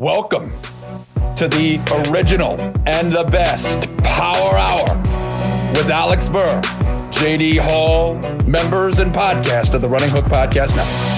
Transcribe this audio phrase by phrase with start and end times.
[0.00, 0.52] Welcome
[1.38, 2.52] to the original
[2.86, 4.96] and the best Power Hour
[5.74, 6.60] with Alex Burr,
[7.10, 8.14] JD Hall,
[8.46, 11.08] members and podcast of the Running Hook Podcast Network.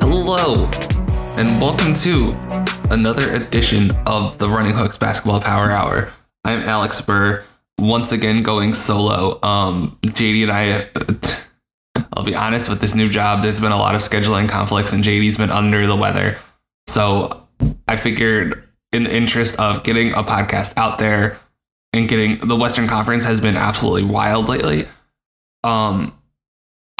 [0.00, 0.64] Hello,
[1.36, 2.32] and welcome to
[2.94, 6.10] another edition of the Running Hooks Basketball Power Hour.
[6.46, 7.44] I'm Alex Burr,
[7.78, 9.38] once again going solo.
[9.42, 11.41] Um, JD and I,
[12.14, 15.02] I'll be honest, with this new job, there's been a lot of scheduling conflicts, and
[15.02, 16.36] JD's been under the weather.
[16.86, 17.46] So
[17.88, 21.38] I figured, in the interest of getting a podcast out there
[21.92, 24.86] and getting the Western Conference has been absolutely wild lately.
[25.64, 26.12] Um,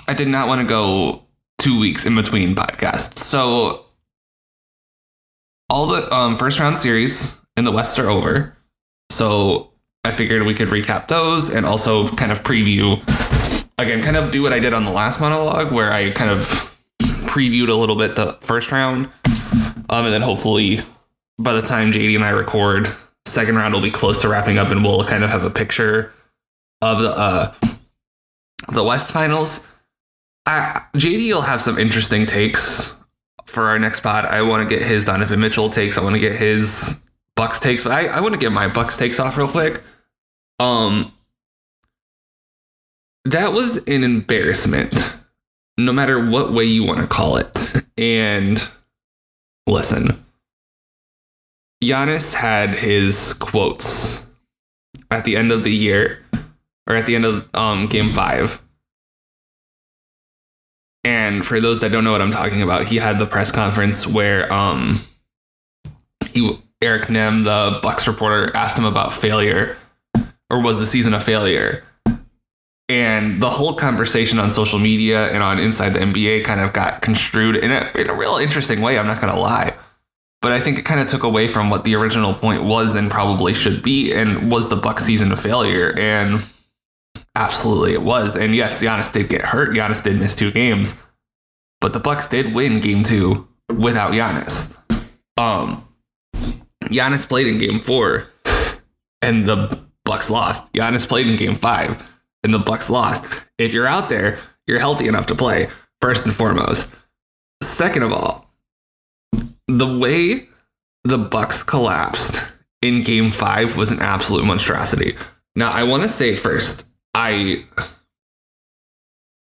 [0.09, 1.23] I did not want to go
[1.59, 3.19] two weeks in between podcasts.
[3.19, 3.87] So
[5.69, 8.57] all the um, first round series in the West are over.
[9.11, 9.73] So
[10.05, 13.01] I figured we could recap those and also kind of preview
[13.83, 16.41] again, kind of do what I did on the last monologue where I kind of
[17.01, 19.07] previewed a little bit the first round.
[19.91, 20.81] Um, and then hopefully
[21.39, 22.89] by the time JD and I record,
[23.27, 26.13] second round will be close to wrapping up and we'll kind of have a picture
[26.81, 27.55] of the uh,
[28.69, 29.67] the West finals.
[30.47, 32.97] I, JD will have some interesting takes
[33.47, 34.25] for our next pod.
[34.25, 35.99] I want to get his Donovan Mitchell takes.
[35.99, 37.03] I want to get his
[37.37, 39.83] Bucks takes, but I, I want to get my Bucks takes off real quick.
[40.59, 41.13] Um,
[43.25, 45.17] that was an embarrassment,
[45.79, 47.83] no matter what way you want to call it.
[47.97, 48.63] And
[49.67, 50.25] listen,
[51.83, 54.27] Giannis had his quotes
[55.11, 56.25] at the end of the year,
[56.89, 58.63] or at the end of um, Game Five
[61.05, 64.07] and for those that don't know what I'm talking about, he had the press conference
[64.07, 65.01] where um
[66.31, 69.77] he Eric Nehm, the Bucks reporter, asked him about failure
[70.51, 71.85] or was the season a failure?
[72.93, 77.01] And the whole conversation on social media and on Inside the NBA kind of got
[77.01, 78.99] construed in a, in a real interesting way.
[78.99, 79.75] I'm not going to lie.
[80.43, 83.11] But I think it kind of took away from what the original point was and
[83.11, 84.13] probably should be.
[84.13, 85.95] And was the Buck season a failure?
[85.97, 86.45] And
[87.35, 88.37] Absolutely, it was.
[88.37, 89.75] And yes, Giannis did get hurt.
[89.75, 91.01] Giannis did miss two games,
[91.81, 94.77] but the Bucks did win Game Two without Giannis.
[95.39, 95.87] Um,
[96.85, 98.29] Giannis played in Game Four,
[99.23, 100.71] and the Bucks lost.
[100.75, 102.07] Giannis played in Game Five,
[102.45, 103.27] and the Bucks lost.
[103.59, 105.69] If you're out there, you're healthy enough to play.
[106.01, 106.95] First and foremost.
[107.63, 108.51] Second of all,
[109.69, 110.49] the way
[111.05, 112.43] the Bucks collapsed
[112.81, 115.13] in Game Five was an absolute monstrosity.
[115.55, 117.65] Now, I want to say first, I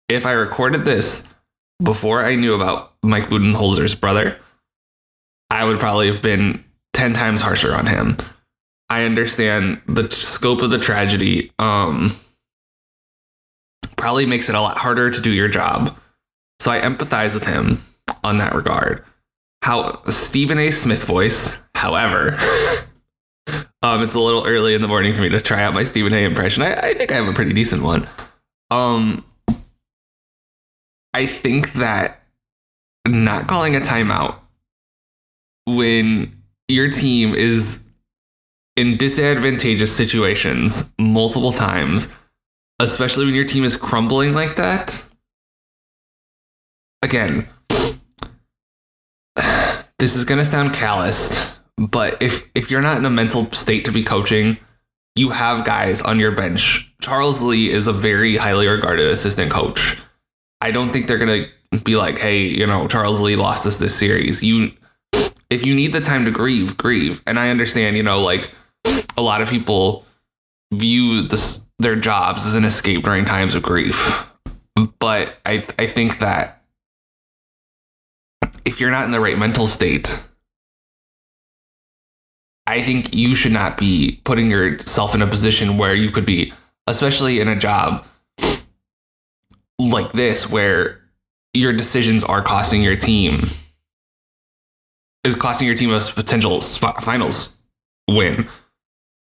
[0.08, 1.26] if I recorded this
[1.82, 4.38] before I knew about Mike Budenholzer's brother,
[5.48, 8.16] I would probably have been 10 times harsher on him.
[8.88, 11.52] I understand the scope of the tragedy.
[11.58, 12.10] Um
[14.00, 15.96] probably makes it a lot harder to do your job.
[16.58, 17.82] So I empathize with him
[18.24, 19.04] on that regard.
[19.62, 20.70] How Stephen A.
[20.70, 22.36] Smith voice, however,
[23.82, 26.12] Um, it's a little early in the morning for me to try out my Stephen
[26.12, 26.24] A.
[26.24, 26.62] impression.
[26.62, 28.06] I, I think I have a pretty decent one.
[28.70, 29.24] Um,
[31.14, 32.22] I think that
[33.08, 34.36] not calling a timeout
[35.66, 37.82] when your team is
[38.76, 42.08] in disadvantageous situations multiple times,
[42.80, 45.04] especially when your team is crumbling like that.
[47.02, 47.48] Again,
[49.98, 53.86] this is going to sound calloused but if if you're not in a mental state
[53.86, 54.58] to be coaching,
[55.16, 56.92] you have guys on your bench.
[57.00, 59.96] Charles Lee is a very highly regarded assistant coach.
[60.60, 61.46] I don't think they're gonna
[61.84, 64.42] be like, hey, you know, Charles Lee lost us this series.
[64.42, 64.72] You
[65.48, 67.22] if you need the time to grieve, grieve.
[67.26, 68.50] And I understand, you know, like
[69.16, 70.04] a lot of people
[70.72, 74.30] view this their jobs as an escape during times of grief.
[74.98, 76.62] But I I think that
[78.64, 80.22] if you're not in the right mental state,
[82.66, 86.52] I think you should not be putting yourself in a position where you could be,
[86.86, 88.06] especially in a job
[89.78, 91.00] like this, where
[91.54, 93.44] your decisions are costing your team,
[95.24, 97.56] is costing your team a potential finals
[98.08, 98.48] win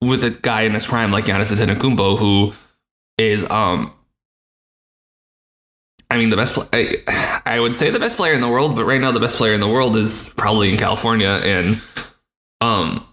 [0.00, 2.52] with a guy in his prime like Giannis Antetokounmpo, who
[3.16, 3.92] is, um,
[6.10, 6.58] I mean, the best.
[6.72, 9.36] I, I would say the best player in the world, but right now the best
[9.36, 11.82] player in the world is probably in California, and
[12.60, 13.06] um,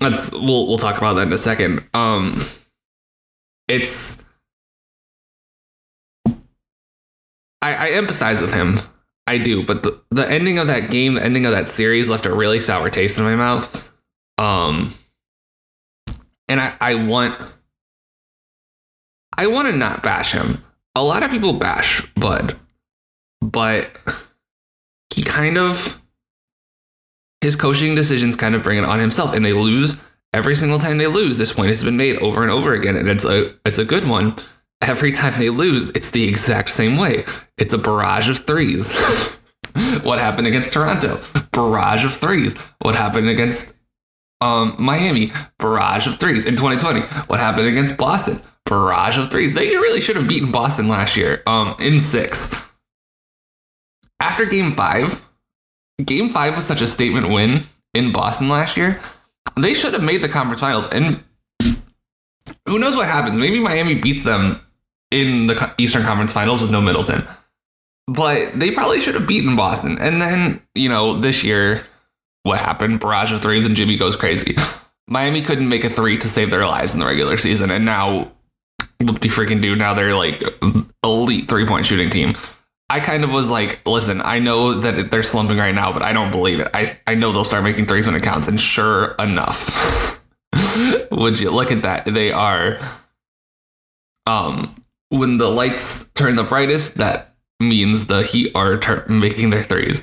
[0.00, 1.84] that's we'll we'll talk about that in a second.
[1.94, 2.40] Um,
[3.68, 4.24] it's
[7.62, 8.76] I, I empathize with him.
[9.26, 12.26] I do, but the, the ending of that game, the ending of that series left
[12.26, 13.92] a really sour taste in my mouth.
[14.38, 14.92] Um,
[16.48, 17.38] and I, I want
[19.38, 20.64] I want to not bash him.
[20.94, 22.56] A lot of people bash Bud,
[23.40, 23.90] but
[25.14, 26.02] he kind of
[27.40, 29.96] his coaching decisions kind of bring it on himself, and they lose
[30.32, 31.38] every single time they lose.
[31.38, 34.08] This point has been made over and over again, and it's a it's a good
[34.08, 34.36] one.
[34.82, 37.24] Every time they lose, it's the exact same way.
[37.56, 38.92] It's a barrage of threes.
[40.02, 41.20] what happened against Toronto?
[41.52, 42.56] Barrage of threes.
[42.80, 43.75] What happened against
[44.40, 45.32] um, Miami?
[45.58, 46.44] Barrage of threes.
[46.44, 48.40] In 2020, what happened against Boston?
[48.64, 49.54] Barrage of threes.
[49.54, 52.54] They really should have beaten Boston last year um, in six.
[54.20, 55.26] After game five,
[56.04, 57.62] game five was such a statement win
[57.94, 59.00] in Boston last year.
[59.56, 60.88] They should have made the conference finals.
[60.88, 61.22] And
[62.66, 63.38] who knows what happens?
[63.38, 64.60] Maybe Miami beats them
[65.10, 67.26] in the Eastern Conference Finals with no Middleton.
[68.06, 69.98] But they probably should have beaten Boston.
[70.00, 71.82] And then, you know, this year,
[72.46, 73.00] what happened?
[73.00, 74.56] Barrage of threes and Jimmy goes crazy.
[75.08, 77.72] Miami couldn't make a three to save their lives in the regular season.
[77.72, 78.30] And now,
[78.98, 79.74] what do freaking do?
[79.74, 80.42] Now they're like
[81.02, 82.34] elite three point shooting team.
[82.88, 86.12] I kind of was like, listen, I know that they're slumping right now, but I
[86.12, 86.68] don't believe it.
[86.72, 88.46] I, I know they'll start making threes when it counts.
[88.46, 90.20] And sure enough,
[91.10, 92.04] would you look at that?
[92.04, 92.78] They are,
[94.26, 99.64] um, when the lights turn the brightest, that means the Heat are ter- making their
[99.64, 100.00] threes,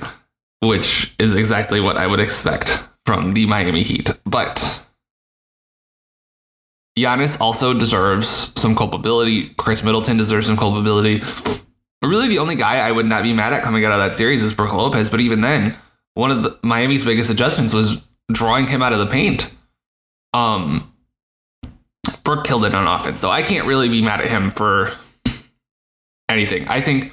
[0.66, 4.10] which is exactly what I would expect from the Miami Heat.
[4.24, 4.84] But
[6.98, 9.48] Giannis also deserves some culpability.
[9.56, 11.22] Chris Middleton deserves some culpability.
[12.02, 14.42] Really, the only guy I would not be mad at coming out of that series
[14.42, 15.10] is Brook Lopez.
[15.10, 15.76] But even then,
[16.14, 19.50] one of the, Miami's biggest adjustments was drawing him out of the paint.
[20.32, 20.92] Um,
[22.22, 24.90] Brook killed it on offense, so I can't really be mad at him for
[26.28, 26.68] anything.
[26.68, 27.12] I think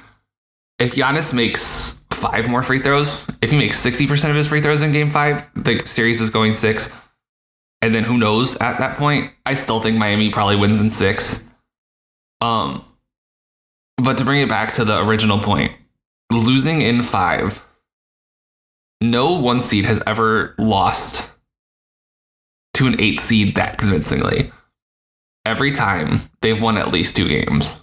[0.78, 4.80] if Giannis makes five more free throws, if he makes 60% of his free throws
[4.80, 6.90] in game five, the series is going six.
[7.82, 9.32] And then who knows at that point?
[9.44, 11.44] I still think Miami probably wins in six.
[12.40, 12.84] Um,
[13.96, 15.72] but to bring it back to the original point,
[16.30, 17.64] losing in five,
[19.00, 21.28] no one seed has ever lost
[22.74, 24.52] to an eight seed that convincingly.
[25.44, 27.80] Every time they've won at least two games.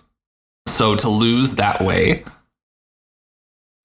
[0.66, 2.24] So to lose that way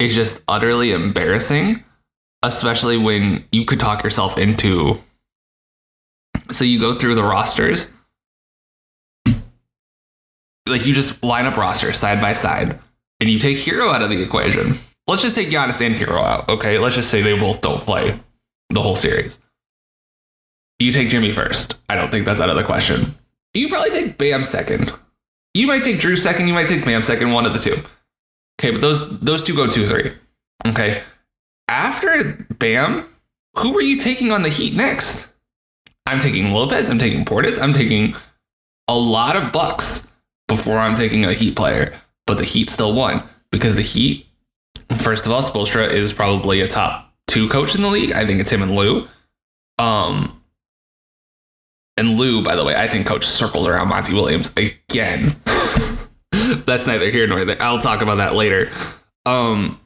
[0.04, 1.82] is just utterly embarrassing,
[2.42, 4.96] especially when you could talk yourself into.
[6.50, 7.88] So you go through the rosters,
[10.68, 12.78] like you just line up rosters side by side,
[13.20, 14.74] and you take Herro out of the equation.
[15.06, 16.78] Let's just take Giannis and Herro out, okay?
[16.78, 18.18] Let's just say they both don't play
[18.70, 19.38] the whole series.
[20.78, 21.76] You take Jimmy first.
[21.88, 23.06] I don't think that's out of the question.
[23.54, 24.90] You probably take Bam second.
[25.54, 26.48] You might take Jrue second.
[26.48, 27.32] You might take Bam second.
[27.32, 27.76] One of the two.
[28.60, 30.12] Okay, but those those two go two three.
[30.66, 31.02] Okay.
[31.68, 33.04] After Bam,
[33.58, 35.28] who are you taking on the Heat next?
[36.06, 36.88] I'm taking Lopez.
[36.88, 37.60] I'm taking Portis.
[37.60, 38.14] I'm taking
[38.88, 40.10] a lot of Bucks
[40.48, 41.94] before I'm taking a Heat player.
[42.26, 44.26] But the Heat still won because the Heat,
[44.90, 48.12] first of all, Spoelstra is probably a top two coach in the league.
[48.12, 49.08] I think it's him and Lue.
[49.78, 50.42] Um,
[51.96, 55.36] and Lue, by the way, I think coach circled around Monty Williams again.
[56.66, 57.56] That's neither here nor there.
[57.60, 58.70] I'll talk about that later.
[59.26, 59.80] Um,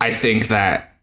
[0.00, 0.96] I think that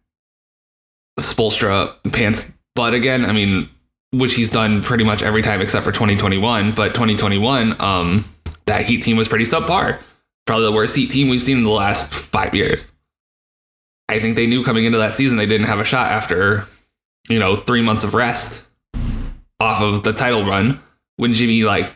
[1.20, 3.26] Spoelstra pants butt again.
[3.26, 3.70] I mean,
[4.12, 6.72] which he's done pretty much every time except for 2021.
[6.72, 8.26] But 2021, um,
[8.66, 10.02] that Heat team was pretty subpar.
[10.46, 12.92] Probably the worst Heat team we've seen in the last five years.
[14.10, 16.64] I think they knew coming into that season they didn't have a shot after,
[17.30, 18.64] you know, three months of rest
[19.60, 20.82] off of the title run
[21.18, 21.94] when Jimmy like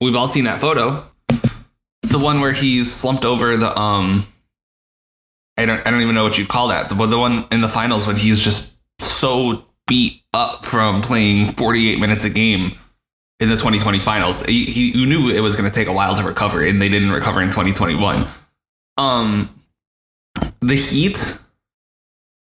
[0.00, 1.02] we've all seen that photo.
[2.02, 4.26] The one where he's slumped over the um
[5.56, 6.88] I don't I don't even know what you'd call that.
[6.88, 12.00] The, the one in the finals when he's just so beat up from playing 48
[12.00, 12.76] minutes a game
[13.38, 14.44] in the 2020 finals.
[14.44, 16.88] He, he you knew it was going to take a while to recover and they
[16.88, 18.26] didn't recover in 2021.
[18.96, 19.50] Um
[20.60, 21.38] the Heat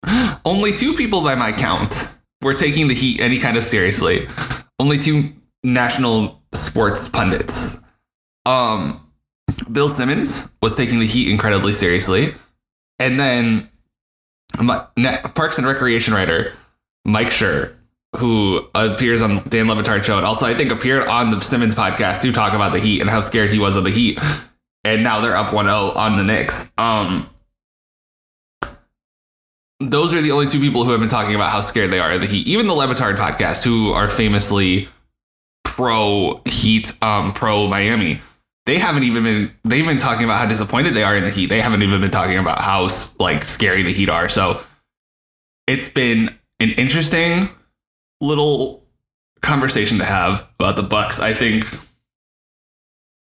[0.45, 2.09] only two people by my count
[2.41, 4.27] were taking the Heat any kind of seriously.
[4.79, 5.33] Only two
[5.63, 7.79] national sports pundits.
[8.45, 8.99] Um,
[9.71, 12.33] Bill Simmons was taking the Heat incredibly seriously,
[12.99, 13.69] and then
[15.35, 16.53] Parks and Recreation writer
[17.05, 17.75] Mike Schur,
[18.17, 21.75] who appears on Dan Le Batard show, and also I think appeared on the Simmons
[21.75, 24.19] podcast to talk about the Heat and how scared he was of the Heat.
[24.85, 26.73] And now they're up 1-0 on the Knicks.
[26.77, 27.29] Um,
[29.79, 32.11] those are the only two people who have been talking about how scared they are
[32.11, 32.47] of the Heat.
[32.47, 34.89] Even the Le Batard podcast, who are famously
[35.63, 38.21] pro Heat, um, pro Miami.
[38.65, 39.55] They haven't even been.
[39.63, 41.47] They've been talking about how disappointed they are in the Heat.
[41.47, 42.89] They haven't even been talking about how
[43.19, 44.29] like scary the Heat are.
[44.29, 44.63] So
[45.67, 47.49] it's been an interesting
[48.21, 48.83] little
[49.41, 51.19] conversation to have about the Bucks.
[51.19, 51.65] I think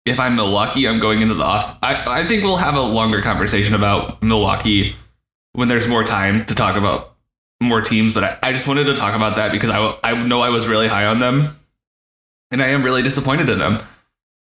[0.07, 1.79] if I'm Milwaukee, I'm going into the off.
[1.83, 4.95] I, I think we'll have a longer conversation about Milwaukee
[5.55, 7.17] when there's more time to talk about
[7.61, 8.15] more teams.
[8.15, 10.69] But I, I just wanted to talk about that because I, I know I was
[10.69, 11.49] really high on them
[12.53, 13.79] and I am really disappointed in them.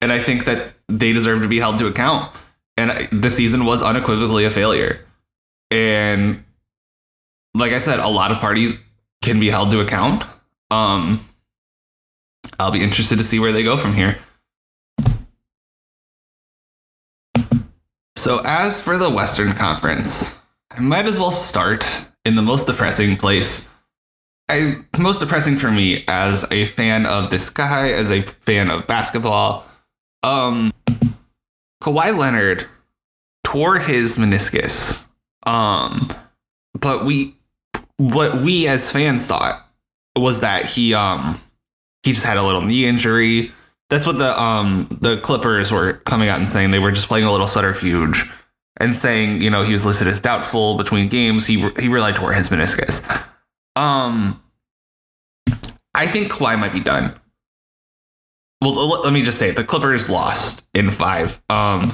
[0.01, 2.35] And I think that they deserve to be held to account.
[2.75, 5.05] And the season was unequivocally a failure.
[5.69, 6.43] And
[7.53, 8.83] like I said, a lot of parties
[9.21, 10.23] can be held to account.
[10.71, 11.19] Um,
[12.59, 14.17] I'll be interested to see where they go from here.
[18.15, 20.37] So, as for the Western Conference,
[20.71, 23.68] I might as well start in the most depressing place.
[24.49, 28.87] I, most depressing for me as a fan of this guy, as a fan of
[28.87, 29.65] basketball.
[30.23, 30.73] Um,
[31.81, 32.65] Kawhi Leonard
[33.43, 35.05] tore his meniscus.
[35.43, 36.09] Um,
[36.73, 37.35] but we,
[37.97, 39.65] what we as fans thought
[40.17, 41.39] was that he, um,
[42.03, 43.51] he just had a little knee injury.
[43.89, 46.71] That's what the um the Clippers were coming out and saying.
[46.71, 48.23] They were just playing a little subterfuge
[48.77, 51.47] and saying, you know, he was listed as doubtful between games.
[51.47, 53.25] He he really tore his meniscus.
[53.79, 54.43] Um,
[55.95, 57.15] I think Kawhi might be done.
[58.61, 59.55] Well, let me just say, it.
[59.55, 61.41] the Clippers lost in five.
[61.49, 61.93] Um,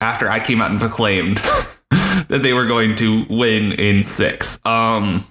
[0.00, 1.36] after I came out and proclaimed
[2.28, 4.58] that they were going to win in six.
[4.64, 5.26] Um,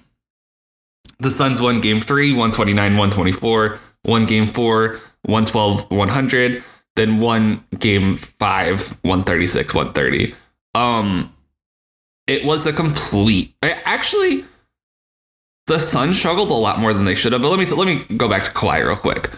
[1.18, 8.16] the Suns won game three, 129, 124, won game four, 112, 100, then won game
[8.16, 10.34] five, 136, 130.
[10.76, 11.34] Um,
[12.28, 13.54] it was a complete.
[13.62, 14.44] Actually,
[15.66, 17.42] the Suns struggled a lot more than they should have.
[17.42, 19.30] But let me let me go back to Kawhi real quick.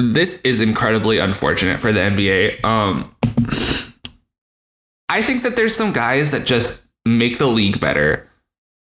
[0.00, 2.64] This is incredibly unfortunate for the NBA.
[2.64, 3.14] Um,
[5.08, 8.28] I think that there's some guys that just make the league better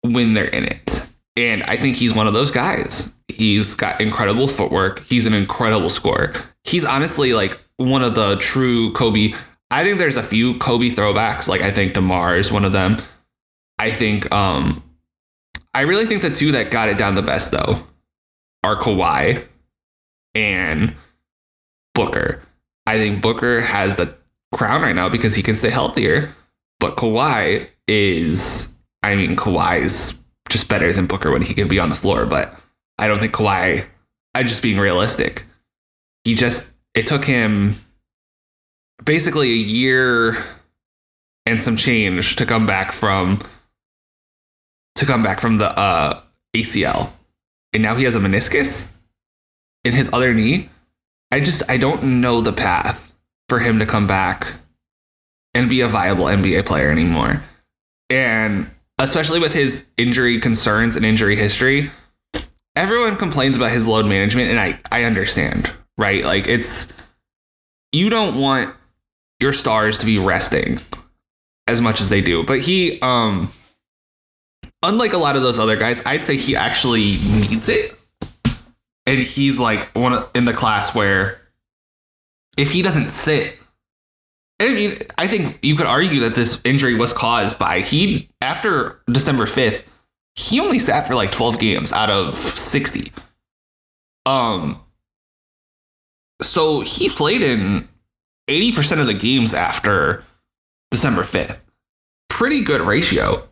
[0.02, 1.08] when they're in it.
[1.36, 3.12] And I think he's one of those guys.
[3.26, 5.04] He's got incredible footwork.
[5.06, 6.32] He's an incredible scorer.
[6.62, 9.32] He's honestly like one of the true Kobe.
[9.70, 11.48] I think there's a few Kobe throwbacks.
[11.48, 12.98] Like I think DeMar is one of them.
[13.80, 14.83] I think um
[15.74, 17.78] I really think the two that got it down the best though
[18.62, 19.46] are Kawhi
[20.34, 20.94] and
[21.94, 22.42] Booker.
[22.86, 24.16] I think Booker has the
[24.54, 26.34] crown right now because he can stay healthier,
[26.80, 31.90] but Kawhi is I mean Kawhi's just better than Booker when he can be on
[31.90, 32.56] the floor, but
[32.98, 33.84] I don't think Kawhi,
[34.34, 35.44] I'm just being realistic.
[36.24, 37.74] He just, it took him
[39.04, 40.36] basically a year
[41.44, 43.38] and some change to come back from
[44.96, 46.20] to come back from the uh,
[46.54, 47.12] ACL.
[47.72, 48.90] And now he has a meniscus
[49.84, 50.68] in his other knee.
[51.30, 53.14] I just I don't know the path
[53.48, 54.54] for him to come back
[55.54, 57.42] and be a viable NBA player anymore.
[58.10, 61.90] And especially with his injury concerns and injury history,
[62.76, 66.24] everyone complains about his load management and I I understand, right?
[66.24, 66.92] Like it's
[67.92, 68.74] you don't want
[69.40, 70.78] your stars to be resting
[71.66, 72.44] as much as they do.
[72.44, 73.52] But he um
[74.84, 77.96] unlike a lot of those other guys, I'd say he actually needs it.
[79.06, 81.40] And he's like one in the class where
[82.56, 83.58] if he doesn't sit
[84.60, 89.00] I mean, I think you could argue that this injury was caused by he after
[89.10, 89.82] December 5th,
[90.36, 93.12] he only sat for like 12 games out of 60.
[94.26, 94.80] Um
[96.40, 97.88] so he played in
[98.48, 100.24] 80% of the games after
[100.90, 101.64] December 5th.
[102.28, 103.48] Pretty good ratio.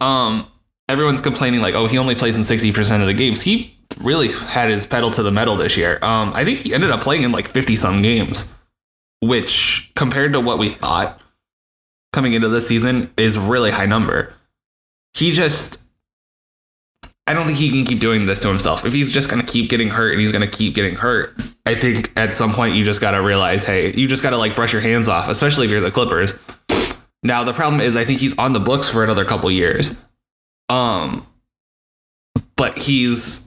[0.00, 0.46] Um
[0.92, 4.70] everyone's complaining like, "Oh, he only plays in 60% of the games." He really had
[4.70, 5.98] his pedal to the metal this year.
[6.02, 8.48] Um I think he ended up playing in like 50 some games,
[9.20, 11.20] which compared to what we thought
[12.12, 14.34] coming into this season is really high number.
[15.14, 15.82] He just
[17.26, 18.84] I don't think he can keep doing this to himself.
[18.84, 21.40] If he's just going to keep getting hurt and he's going to keep getting hurt,
[21.64, 24.38] I think at some point you just got to realize, hey, you just got to
[24.38, 26.34] like brush your hands off, especially if you're the Clippers.
[27.22, 29.94] Now the problem is, I think he's on the books for another couple years.
[30.72, 31.26] Um,
[32.56, 33.46] but he's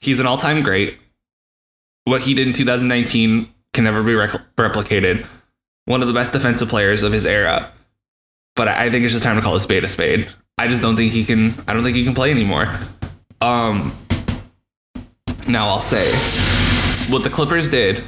[0.00, 0.98] he's an all-time great.
[2.04, 5.26] What he did in 2019 can never be replicated.
[5.86, 7.72] One of the best defensive players of his era.
[8.54, 10.28] But I think it's just time to call a spade a spade.
[10.56, 11.52] I just don't think he can.
[11.66, 12.68] I don't think he can play anymore.
[13.40, 13.92] Um.
[15.48, 16.12] Now I'll say
[17.12, 18.04] what the Clippers did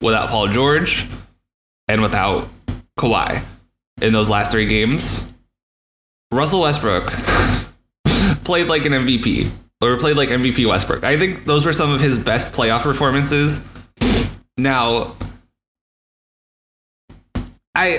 [0.00, 1.06] without Paul George
[1.86, 2.48] and without
[2.98, 3.44] Kawhi
[4.02, 5.26] in those last three games.
[6.34, 7.12] Russell Westbrook
[8.44, 9.50] played like an MVP
[9.82, 11.04] or played like MVP Westbrook.
[11.04, 13.66] I think those were some of his best playoff performances.
[14.56, 15.16] Now,
[17.74, 17.98] I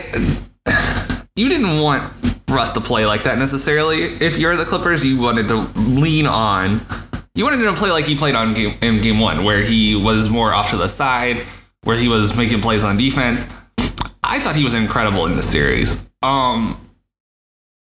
[1.36, 2.14] you didn't want
[2.50, 4.04] Russ to play like that necessarily.
[4.04, 6.86] If you're the Clippers, you wanted to lean on.
[7.36, 9.96] You wanted him to play like he played on game in game one, where he
[9.96, 11.46] was more off to the side,
[11.84, 13.48] where he was making plays on defense.
[14.24, 16.10] I thought he was incredible in the series.
[16.22, 16.90] Um,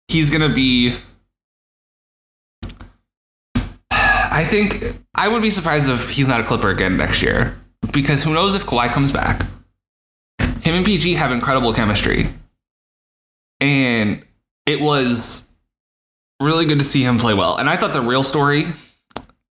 [0.07, 0.95] he's gonna be.
[4.37, 4.83] I think
[5.15, 7.59] I would be surprised if he's not a Clipper again next year
[7.91, 9.41] because who knows if Kawhi comes back.
[10.61, 12.27] Him and PG have incredible chemistry,
[13.59, 14.23] and
[14.67, 15.51] it was
[16.39, 17.57] really good to see him play well.
[17.57, 18.65] And I thought the real story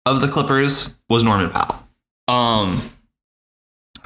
[0.05, 1.89] of the Clippers was Norman Powell.
[2.29, 2.83] Um,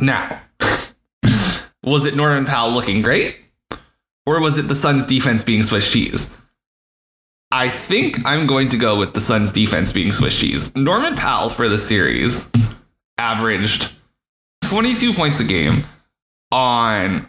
[0.00, 0.40] now,
[1.82, 3.36] was it Norman Powell looking great?
[4.26, 6.32] Or was it the Suns defense being Swiss cheese?
[7.50, 10.74] I think I'm going to go with the Suns defense being Swiss cheese.
[10.76, 12.50] Norman Powell for the series
[13.16, 13.90] averaged
[14.64, 15.84] 22 points a game
[16.52, 17.28] on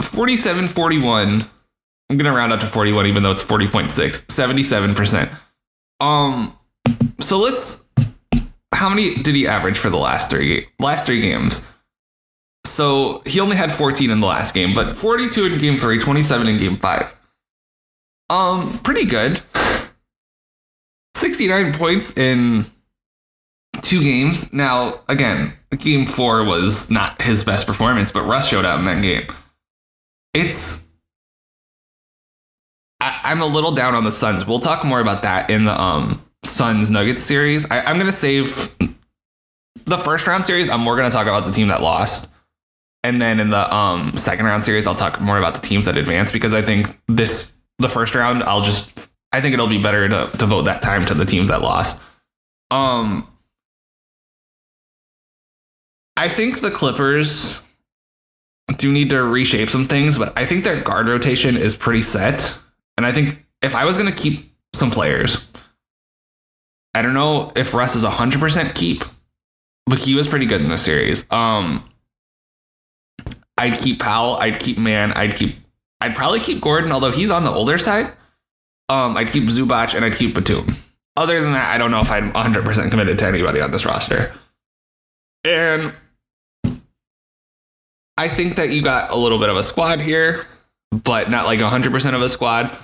[0.00, 1.44] 47 41.
[2.08, 5.38] I'm going to round up to 41 even though it's 40.6, 77%.
[6.00, 6.56] Um
[7.20, 7.88] so let's
[8.74, 11.66] how many did he average for the last 3 last 3 games?
[12.64, 16.46] So he only had 14 in the last game, but 42 in game 3, 27
[16.46, 17.18] in game 5.
[18.32, 19.42] Um pretty good.
[21.16, 22.64] 69 points in
[23.82, 24.52] two games.
[24.52, 29.02] Now, again, game 4 was not his best performance, but Russ showed out in that
[29.02, 29.26] game.
[30.32, 30.88] It's
[33.02, 34.46] I, am a little down on the Suns.
[34.46, 37.70] We'll talk more about that in the um Suns Nuggets series.
[37.70, 38.74] I, I'm gonna save
[39.84, 40.70] the first round series.
[40.70, 42.30] I'm more gonna talk about the team that lost,
[43.02, 45.98] and then in the um second round series, I'll talk more about the teams that
[45.98, 47.51] advanced because I think this
[47.82, 51.14] the first round, I'll just I think it'll be better to devote that time to
[51.14, 52.00] the teams that lost.
[52.70, 53.26] Um,
[56.16, 57.60] I think the Clippers
[58.76, 62.56] do need to reshape some things, but I think their guard rotation is pretty set.
[62.96, 65.44] And I think if I was going to keep some players,
[66.94, 69.04] I don't know if Russ is 100% keep,
[69.86, 71.26] but he was pretty good in the series.
[71.30, 71.88] Um,
[73.58, 75.56] I'd keep Powell, I'd keep Mann, I'd keep,
[76.02, 78.06] I'd probably keep Gordon, although he's on the older side.
[78.88, 80.66] Um, I'd keep Zubac and I'd keep Batum.
[81.16, 84.32] Other than that, I don't know if I'm 100% committed to anybody on this roster.
[85.44, 85.94] And
[88.18, 90.44] I think that you got a little bit of a squad here,
[90.90, 92.76] but not like 100% of a squad.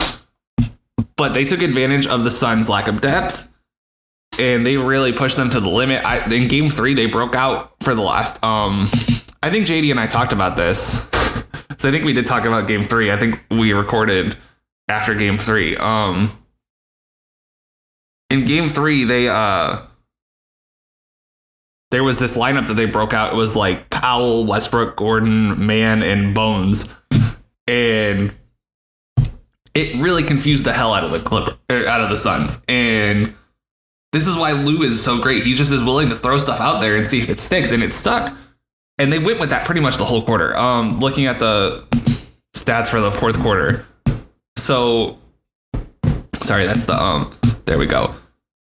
[1.16, 3.48] But they took advantage of the Suns' lack of depth
[4.38, 6.04] and they really pushed them to the limit.
[6.04, 8.42] I, in game three, they broke out for the last.
[8.44, 8.82] Um,
[9.42, 11.04] I think JD and I talked about this.
[11.76, 13.12] So I think we did talk about game three.
[13.12, 14.36] I think we recorded
[14.88, 15.76] after game three.
[15.76, 16.30] Um,
[18.30, 19.82] in game three, they uh,
[21.90, 23.32] there was this lineup that they broke out.
[23.32, 26.94] It was like Powell, Westbrook, Gordon, Mann, and Bones,
[27.66, 28.34] and
[29.74, 32.62] it really confused the hell out of the Clipper, er, out of the Suns.
[32.68, 33.34] And
[34.12, 35.44] this is why Lue is so great.
[35.44, 37.82] He just is willing to throw stuff out there and see if it sticks, and
[37.82, 38.34] it stuck.
[38.98, 40.56] And they went with that pretty much the whole quarter.
[40.56, 41.86] Um, looking at the
[42.54, 43.86] stats for the fourth quarter,
[44.56, 45.18] so
[46.36, 47.30] sorry, that's the um.
[47.66, 48.14] There we go.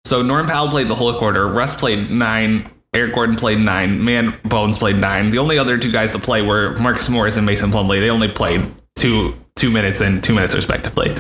[0.04, 1.46] So Norm Powell played the whole quarter.
[1.46, 2.68] Russ played nine.
[2.92, 4.04] Eric Gordon played nine.
[4.04, 5.30] Mann Bones played nine.
[5.30, 8.00] The only other two guys to play were Marcus Morris and Mason Plumlee.
[8.00, 8.62] They only played
[8.96, 11.16] two two minutes and two minutes respectively.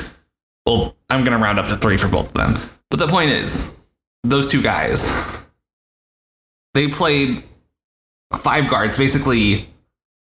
[0.66, 2.58] Well, I'm gonna round up to three for both of them.
[2.90, 3.76] But the point is,
[4.24, 5.12] those two guys,
[6.74, 7.44] they played
[8.38, 9.68] five guards basically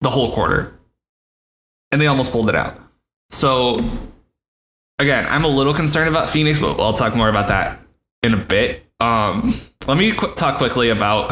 [0.01, 0.75] the whole quarter,
[1.91, 2.79] and they almost pulled it out.
[3.31, 3.81] So
[4.99, 7.81] again, I'm a little concerned about Phoenix, but I'll talk more about that
[8.23, 8.85] in a bit.
[9.01, 9.53] Um,
[9.87, 11.29] let me qu- talk quickly about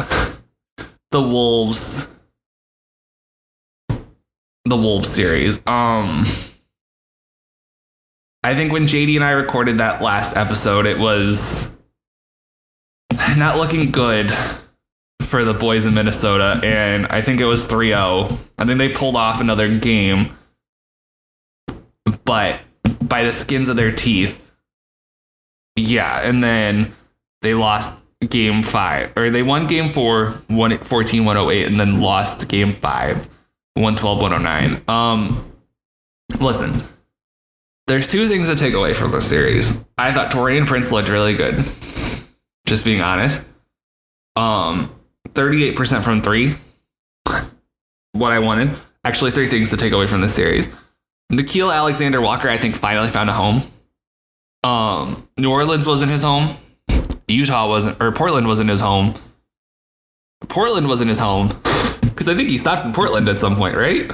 [1.11, 2.13] the Wolves,
[3.89, 5.57] the Wolves series.
[5.67, 6.23] Um,
[8.43, 11.71] I think when JD and I recorded that last episode, it was
[13.37, 14.31] not looking good
[15.33, 17.97] for the boys in Minnesota, and I think it was 3 0.
[18.59, 20.37] I think they pulled off another game,
[22.23, 22.61] but
[23.01, 24.53] by the skins of their teeth.
[25.75, 26.93] Yeah, and then
[27.41, 32.75] they lost game five, or they won game four, 14 108, and then lost game
[32.75, 33.27] five,
[33.73, 34.83] 112 109.
[34.87, 35.51] Um,
[36.39, 36.83] listen,
[37.87, 39.83] there's two things to take away from this series.
[39.97, 41.55] I thought Taurean Prince looked really good
[42.67, 43.43] just being honest.
[44.35, 44.93] Um,
[45.29, 46.53] 38% from three.
[48.11, 48.75] What I wanted.
[49.03, 50.69] Actually, three things to take away from this series.
[51.31, 53.61] Nickeil Alexander Walker, I think, finally found a home.
[54.63, 56.55] Um, New Orleans wasn't his home.
[57.27, 59.13] Utah wasn't, or Portland wasn't his home.
[60.47, 61.47] Portland wasn't his home
[62.01, 64.11] because I think he stopped in Portland at some point, right?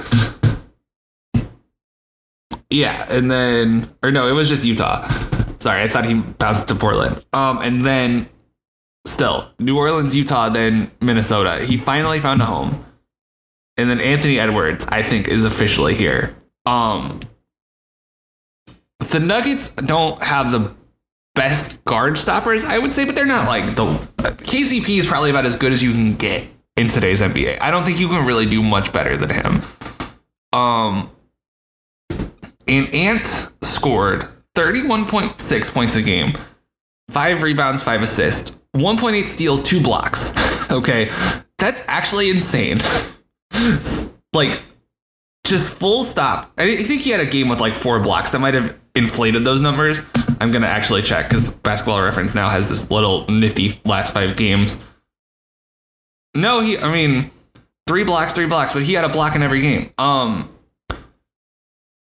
[2.70, 5.06] Yeah, and then, or no, it was just Utah.
[5.58, 7.22] Sorry, I thought he bounced to Portland.
[7.32, 8.28] Um, and then
[9.06, 11.64] still New Orleans, Utah, then Minnesota.
[11.64, 12.84] He finally found a home.
[13.76, 16.36] and then Anthony Edwards, I think, is officially here.
[16.66, 17.20] Um,
[19.10, 20.74] the Nuggets don't have the
[21.34, 23.86] best guard stoppers, I would say, but they're not like the
[24.42, 26.44] KCP is probably about as good as you can get
[26.76, 27.58] in today's NBA.
[27.60, 29.62] I don't think you can really do much better than him.
[30.52, 31.10] Um,
[32.68, 33.26] and Ant
[33.62, 36.32] scored 31.6 points a game,
[37.08, 40.70] five rebounds, five assists, 1.8 steals, two blocks.
[40.70, 41.10] okay,
[41.58, 42.78] that's actually insane.
[44.32, 44.62] like,
[45.44, 46.52] just full stop.
[46.56, 48.30] I think he had a game with like four blocks.
[48.30, 50.02] That might have inflated those numbers.
[50.40, 54.78] I'm gonna actually check because Basketball Reference now has this little nifty last five games.
[56.34, 56.78] No, he.
[56.78, 57.30] I mean,
[57.86, 59.92] three blocks, three blocks, but he had a block in every game.
[59.98, 60.48] Um,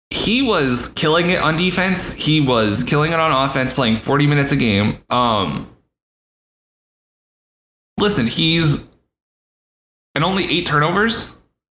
[0.10, 2.14] he was killing it on defense.
[2.14, 4.98] He was killing it on offense, playing 40 minutes a game.
[5.10, 5.70] Um,
[8.00, 8.88] listen, he's
[10.16, 11.36] and only eight turnovers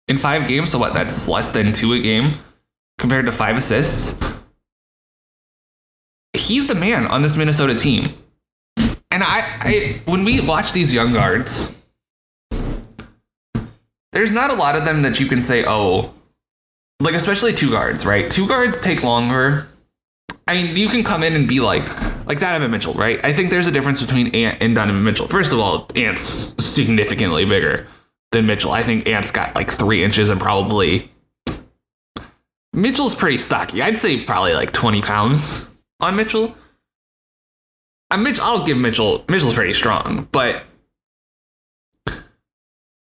[0.08, 0.72] in five games.
[0.72, 0.94] So what?
[0.94, 2.34] That's less than two a game
[2.98, 4.20] compared to five assists.
[6.34, 8.14] He's the man on this Minnesota team.
[9.12, 11.76] And I, I when we watch these young guards,
[14.12, 16.14] there's not a lot of them that you can say, oh,
[17.02, 18.30] like especially two guards, right?
[18.30, 19.68] Two guards take longer.
[20.48, 21.84] I mean, you can come in and be like,
[22.30, 23.20] like Donovan Mitchell, right?
[23.26, 25.28] I think there's a difference between Ant and Donovan Mitchell.
[25.28, 27.88] First of all, Ant's significantly bigger
[28.32, 28.72] than Mitchell.
[28.72, 31.12] I think Ant's got like three inches and probably
[32.72, 33.82] Mitchell's pretty stocky.
[33.82, 35.68] I'd say probably like 20 pounds
[36.00, 36.56] on Mitchell.
[38.12, 38.39] I'm Mitch.
[38.39, 39.26] I'll give Mitchell.
[39.28, 40.63] Mitchell's pretty strong, but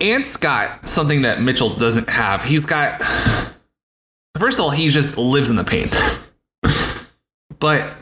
[0.01, 2.43] Ant's got something that Mitchell doesn't have.
[2.43, 3.03] He's got.
[4.39, 5.95] First of all, he just lives in the paint.
[7.59, 7.93] but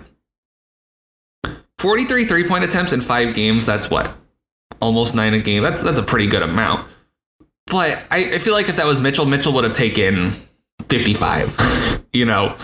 [1.78, 3.66] 43 three point attempts in five games.
[3.66, 4.14] That's what
[4.80, 5.62] almost nine a game.
[5.62, 6.88] That's that's a pretty good amount.
[7.66, 10.30] But I, I feel like if that was Mitchell, Mitchell would have taken
[10.88, 12.04] 55.
[12.12, 12.56] you know,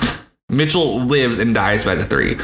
[0.48, 2.37] Mitchell lives and dies by the three.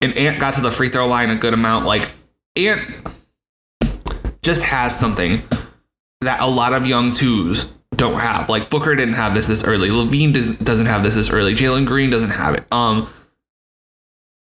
[0.00, 1.86] And Ant got to the free throw line a good amount.
[1.86, 2.10] Like,
[2.56, 2.80] Ant
[4.42, 5.42] just has something
[6.20, 7.64] that a lot of young twos
[7.96, 8.48] don't have.
[8.48, 9.88] Like, Booker didn't have this this early.
[9.88, 11.54] LaVine does, doesn't have this this early.
[11.54, 12.64] Jalen Green doesn't have it.
[12.70, 13.08] Um,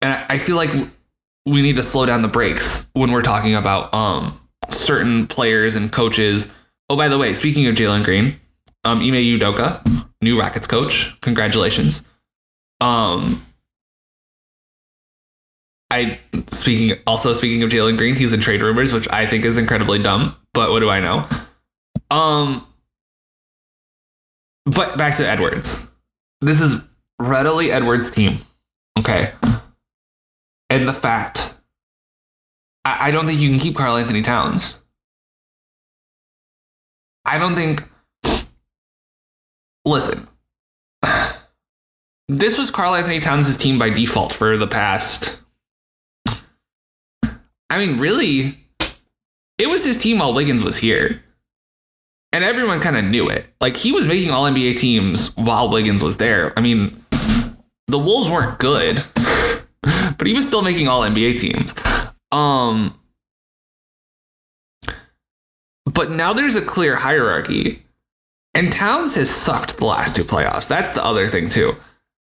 [0.03, 0.71] and I feel like
[1.47, 5.93] we need to slow down the brakes when we're talking about um certain players and
[5.93, 6.49] coaches.
[6.89, 8.37] Oh, by the way, speaking of Jalen Green,
[8.85, 12.03] um, Ime Udoka, new Rockets coach, congratulations.
[12.81, 13.47] Um,
[15.91, 19.59] I speaking also speaking of Jalen Green, he's in trade rumors, which I think is
[19.59, 20.37] incredibly dumb.
[20.55, 21.27] But what do I know?
[22.11, 22.67] Um,
[24.67, 25.89] but back to Edwards.
[26.41, 26.87] This is
[27.21, 28.39] readily Edwards' team.
[28.99, 29.33] Okay,
[30.73, 31.55] and the fact
[32.85, 34.79] I, I don't think you can keep Karl Anthony Towns.
[37.25, 37.89] I don't think.
[39.85, 40.29] Listen,
[42.29, 45.39] this was Karl Anthony Towns' team by default for the past.
[47.69, 48.59] I mean, really,
[49.59, 51.23] it was his team while Wiggins was here.
[52.35, 53.47] And everyone kind of knew it.
[53.61, 56.53] Like, he was making all NBA teams while Wiggins was there.
[56.57, 57.05] I mean,
[57.89, 58.99] the Wolves weren't good,
[60.19, 61.75] but he was still making all NBA teams.
[62.31, 62.99] Um,
[65.85, 67.83] but now there's a clear hierarchy.
[68.55, 70.69] And Towns has sucked the last two playoffs.
[70.69, 71.75] That's the other thing, too.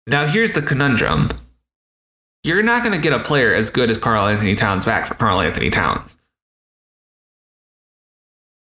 [0.07, 1.29] Now, here's the conundrum
[2.43, 5.13] you're not going to get a player as good as Karl Anthony Towns back for
[5.15, 6.15] Karl Anthony Towns.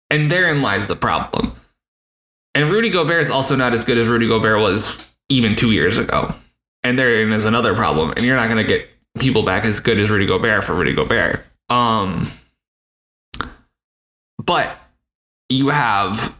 [0.09, 1.52] And therein lies the problem.
[2.54, 5.98] And Rudy Gobert is also not as good as Rudy Gobert was even two years
[5.98, 6.35] ago.
[6.87, 8.12] And therein is another problem.
[8.16, 10.94] And you're not going to get people back as good as Rudy Gobert for Rudy
[10.94, 11.44] Gobert.
[11.68, 12.29] Um,
[14.38, 14.79] but
[15.49, 16.38] you have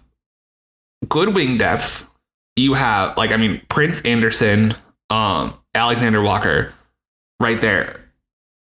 [1.09, 2.09] good wing depth.
[2.55, 4.75] You have like I mean Prince Anderson,
[5.11, 6.73] um, Alexander Walker,
[7.41, 8.09] right there.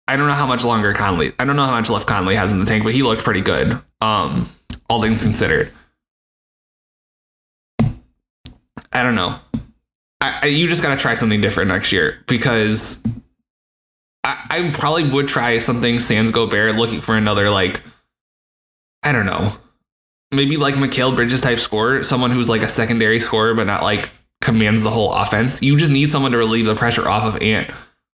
[0.07, 1.31] I don't know how much longer Conley.
[1.39, 3.41] I don't know how much left Conley has in the tank, but he looked pretty
[3.41, 3.81] good.
[4.01, 4.47] Um,
[4.87, 5.71] all things considered.
[8.93, 9.39] I don't know.
[10.21, 13.03] I, I you just gotta try something different next year because
[14.23, 17.81] I, I probably would try something Sans Gobert looking for another like
[19.03, 19.51] I don't know
[20.31, 24.11] maybe like Mikal Bridges type scorer, someone who's like a secondary scorer but not like
[24.41, 25.61] commands the whole offense.
[25.61, 27.69] You just need someone to relieve the pressure off of Ant,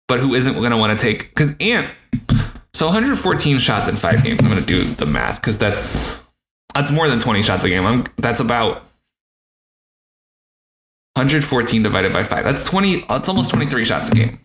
[0.07, 1.89] but who isn't going to want to take because Ant.
[2.73, 4.39] So 114 shots in five games.
[4.41, 6.19] I'm going to do the math because that's
[6.73, 7.85] that's more than 20 shots a game.
[7.85, 8.87] I'm, that's about
[11.15, 12.43] 114 divided by five.
[12.43, 13.05] That's 20.
[13.09, 14.39] That's almost 23 shots a game.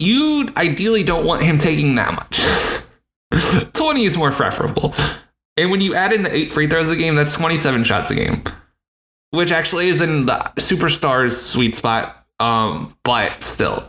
[0.00, 2.40] You ideally don't want him taking that much.
[3.74, 4.94] 20 is more preferable.
[5.56, 8.14] And when you add in the eight free throws a game, that's 27 shots a
[8.16, 8.42] game.
[9.30, 12.24] which actually is in the superstars sweet spot.
[12.40, 13.88] Um, but still,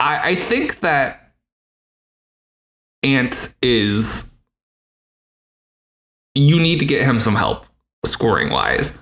[0.00, 1.32] I I think that
[3.02, 4.32] Ant is
[6.34, 7.66] you need to get him some help
[8.04, 8.96] scoring wise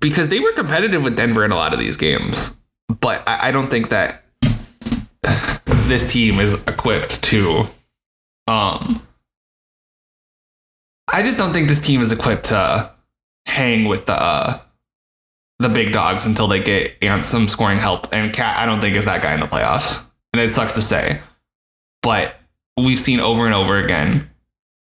[0.00, 2.54] because they were competitive with Denver in a lot of these games,
[3.00, 4.22] but I, I don't think that
[5.88, 7.64] this team is equipped to
[8.48, 9.02] um
[11.12, 12.92] I just don't think this team is equipped to
[13.46, 14.58] hang with the uh,
[15.58, 18.12] the big dogs until they get Ant some scoring help.
[18.12, 20.04] And KAT, I don't think is that guy in the playoffs.
[20.32, 21.20] And it sucks to say,
[22.02, 22.36] but
[22.76, 24.28] we've seen over and over again,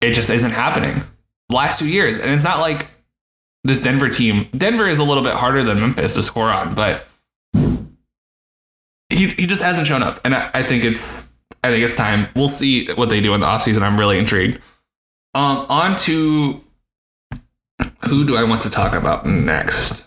[0.01, 1.05] it just isn't happening.
[1.51, 2.89] Last two years, and it's not like
[3.65, 4.49] this Denver team.
[4.57, 7.07] Denver is a little bit harder than Memphis to score on, but
[7.55, 10.21] he he just hasn't shown up.
[10.25, 12.29] And I, I think it's I think it's time.
[12.37, 13.83] We'll see what they do in the offseason.
[13.83, 14.61] I'm really intrigued.
[15.35, 16.63] Um, on to
[18.09, 20.05] who do I want to talk about next?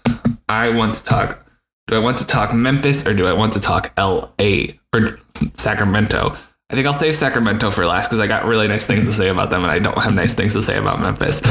[0.47, 1.45] I want to talk.
[1.87, 4.77] Do I want to talk Memphis or do I want to talk L.A.
[4.93, 5.19] or
[5.53, 6.35] Sacramento?
[6.69, 9.29] I think I'll save Sacramento for last because I got really nice things to say
[9.29, 11.41] about them, and I don't have nice things to say about Memphis.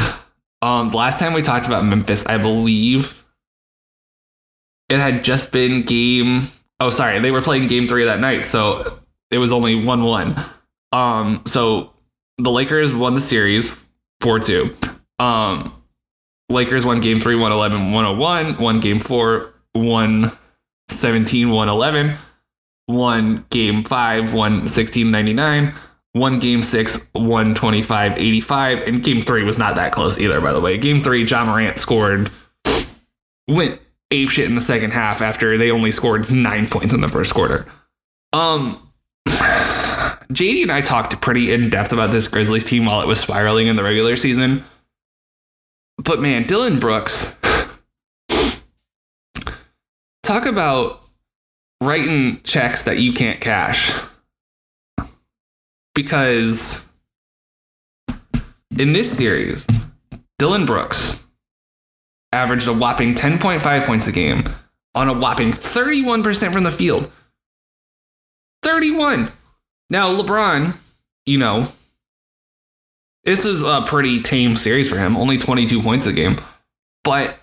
[0.62, 3.24] Um, the last time we talked about Memphis, I believe
[4.88, 6.42] it had just been game.
[6.80, 8.98] Oh, sorry, they were playing game three that night, so
[9.30, 10.36] it was only one one.
[10.92, 11.92] Um, so
[12.38, 13.84] the Lakers won the series
[14.20, 14.74] 4 2.
[15.18, 15.72] Um,
[16.48, 22.16] Lakers won game three, 111, 101, won game four, 117, 111,
[22.88, 25.74] won game five, 116, 99,
[26.16, 30.60] won game six, 125, 85, and game three was not that close either, by the
[30.60, 30.78] way.
[30.78, 32.30] Game three, Ja Morant scored,
[33.46, 37.08] went ape shit in the second half after they only scored nine points in the
[37.08, 37.66] first quarter.
[38.32, 38.80] Um,
[39.28, 43.66] JD and I talked pretty in depth about this Grizzlies team while it was spiraling
[43.66, 44.64] in the regular season.
[46.02, 47.36] But man, Dillon Brooks,
[50.22, 51.02] talk about
[51.82, 53.92] writing checks that you can't cash.
[55.96, 56.86] Because
[58.78, 59.66] in this series,
[60.38, 61.26] Dillon Brooks
[62.32, 64.44] averaged a whopping 10.5 points a game
[64.94, 67.10] on a whopping 31% from the field.
[68.62, 69.32] 31.
[69.88, 70.76] Now, LeBron,
[71.24, 71.66] you know,
[73.24, 76.36] this is a pretty tame series for him, only 22 points a game,
[77.04, 77.38] but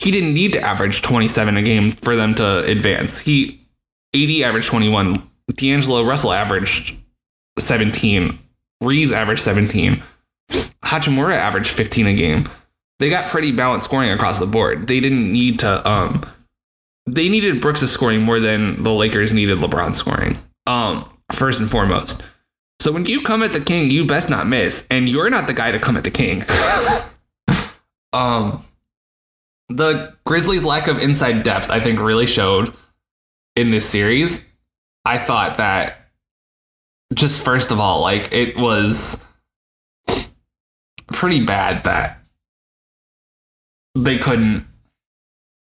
[0.00, 3.18] he didn't need to average 27 a game for them to advance.
[3.20, 3.66] He
[4.14, 5.22] 80 averaged 21,
[5.54, 6.96] D'Angelo Russell averaged
[7.60, 8.38] 17,
[8.80, 10.02] Reaves averaged 17,
[10.84, 12.44] Hachimura averaged 15 a game.
[12.98, 14.86] They got pretty balanced scoring across the board.
[14.88, 16.22] They didn't need to um
[17.06, 20.36] they needed Brooks' scoring more than the Lakers needed LeBron scoring.
[20.66, 22.22] Um first and foremost.
[22.80, 25.52] So when you come at the king, you best not miss, and you're not the
[25.52, 26.44] guy to come at the king.
[28.12, 28.64] um,
[29.68, 32.72] the Grizzlies' lack of inside depth, I think, really showed
[33.56, 34.48] in this series.
[35.04, 35.97] I thought that
[37.14, 39.24] just first of all, like it was
[41.06, 42.22] pretty bad that
[43.94, 44.66] they couldn't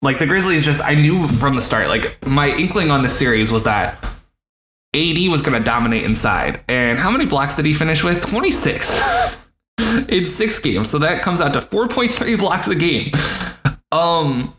[0.02, 3.52] like the Grizzlies just I knew from the start like my inkling on the series
[3.52, 4.04] was that
[4.92, 6.60] AD was to dominate inside.
[6.68, 8.26] And how many blocks did he finish with?
[8.26, 9.48] 26
[10.08, 10.90] in six games.
[10.90, 13.12] So that comes out to 4.3 blocks a game.
[13.92, 14.54] Um,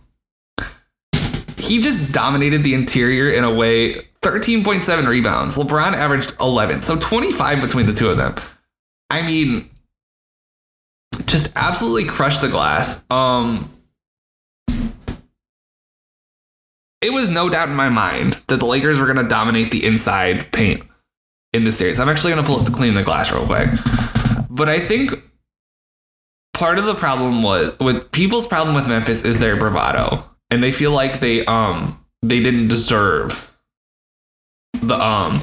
[1.57, 3.95] he just dominated the interior in a way.
[4.23, 5.57] 13.7 rebounds.
[5.57, 6.81] LeBron averaged 11.
[6.83, 8.35] So 25 between the two of them.
[9.09, 9.69] I mean,
[11.25, 13.03] just absolutely crushed the glass.
[13.09, 13.69] Um,
[17.01, 19.85] it was no doubt in my mind that the Lakers were going to dominate the
[19.85, 20.83] inside paint
[21.51, 21.99] in this series.
[21.99, 23.69] I'm actually going to pull up the clean the glass real quick.
[24.49, 25.11] But I think
[26.53, 30.23] part of the problem was with people's problem with Memphis is their bravado.
[30.51, 33.50] And they feel like they um they didn't deserve
[34.81, 35.41] the um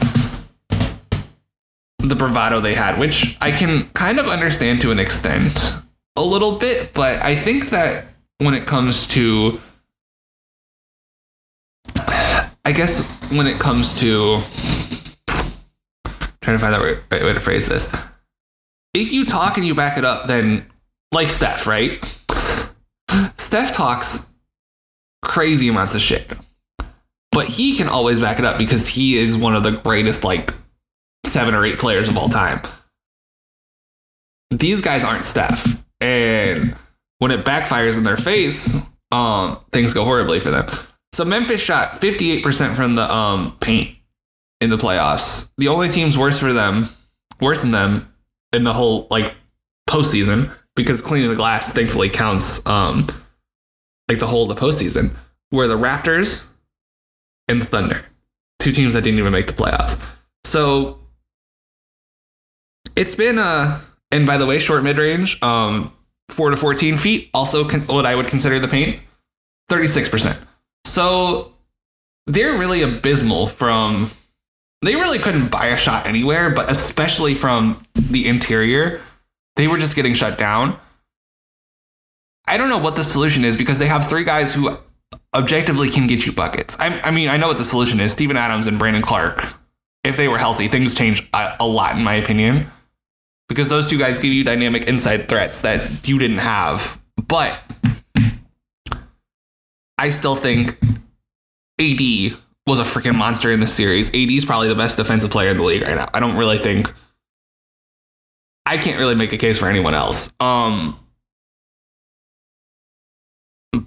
[1.98, 5.76] the bravado they had, which I can kind of understand to an extent
[6.16, 8.06] a little bit, but I think that
[8.38, 9.60] when it comes to
[12.64, 14.40] I guess when it comes to
[16.42, 17.88] trying to find the right, way to phrase this,
[18.94, 20.66] if you talk and you back it up, then
[21.12, 21.98] like Steph, right?
[23.36, 24.26] Steph talks
[25.22, 26.30] crazy amounts of shit,
[27.38, 30.52] but he can always back it up because he is one of the greatest, like
[31.24, 32.60] seven or eight players of all time.
[34.50, 36.74] These guys aren't Steph, and
[37.20, 40.66] when it backfires in their face, um, things go horribly for them.
[41.12, 43.96] So Memphis shot 58% from the um, paint
[44.60, 45.52] in the playoffs.
[45.58, 46.86] The only teams worse for them,
[47.40, 48.12] worse than them
[48.52, 49.36] in the whole like
[49.88, 53.06] postseason, because cleaning the glass thankfully counts um,
[54.08, 55.14] like the whole of the postseason,
[55.52, 56.44] were the Raptors
[57.48, 58.02] and the Thunder,
[58.58, 60.02] two teams that didn't even make the playoffs.
[60.44, 61.00] So
[62.96, 63.80] it's been a,
[64.10, 65.92] and by the way, short mid range, um,
[66.28, 69.00] four to 14 feet, also con- what I would consider the paint,
[69.70, 70.36] 36%.
[70.84, 71.54] So
[72.26, 74.10] they're really abysmal from,
[74.82, 79.00] they really couldn't buy a shot anywhere, but especially from the interior,
[79.56, 80.78] they were just getting shut down.
[82.46, 84.78] I don't know what the solution is because they have three guys who
[85.34, 86.76] objectively can get you buckets.
[86.78, 88.12] I, I mean, I know what the solution is.
[88.12, 89.44] Steven Adams and Brandon Clarke,
[90.04, 92.66] If they were healthy, things change a, a lot, in my opinion,
[93.48, 97.00] because those two guys give you dynamic inside threats that you didn't have.
[97.26, 97.58] But
[99.98, 100.78] I still think
[101.80, 104.08] AD was a freaking monster in the series.
[104.10, 106.08] AD is probably the best defensive player in the league right now.
[106.12, 106.92] I don't really think
[108.64, 110.32] I can't really make a case for anyone else.
[110.40, 110.98] Um,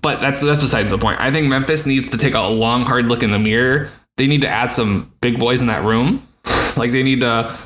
[0.02, 1.20] but that's that's besides the point.
[1.20, 3.90] I think Memphis needs to take a long, hard look in the mirror.
[4.18, 6.28] They need to add some big boys in that room.
[6.78, 7.58] like they need to.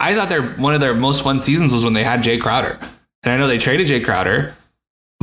[0.00, 2.78] I thought their one of their most fun seasons was when they had Jae Crowder,
[3.22, 4.56] and I know they traded Jae Crowder,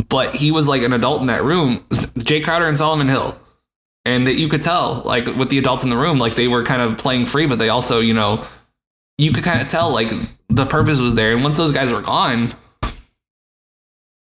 [0.08, 1.80] but he was like an adult in that room.
[1.90, 3.38] Jae Crowder and Solomon Hill,
[4.06, 6.64] and that you could tell like with the adults in the room, like they were
[6.64, 8.46] kind of playing free, but they also you know
[9.18, 10.10] you could kind of tell like
[10.48, 11.34] the purpose was there.
[11.34, 12.54] And once those guys were gone,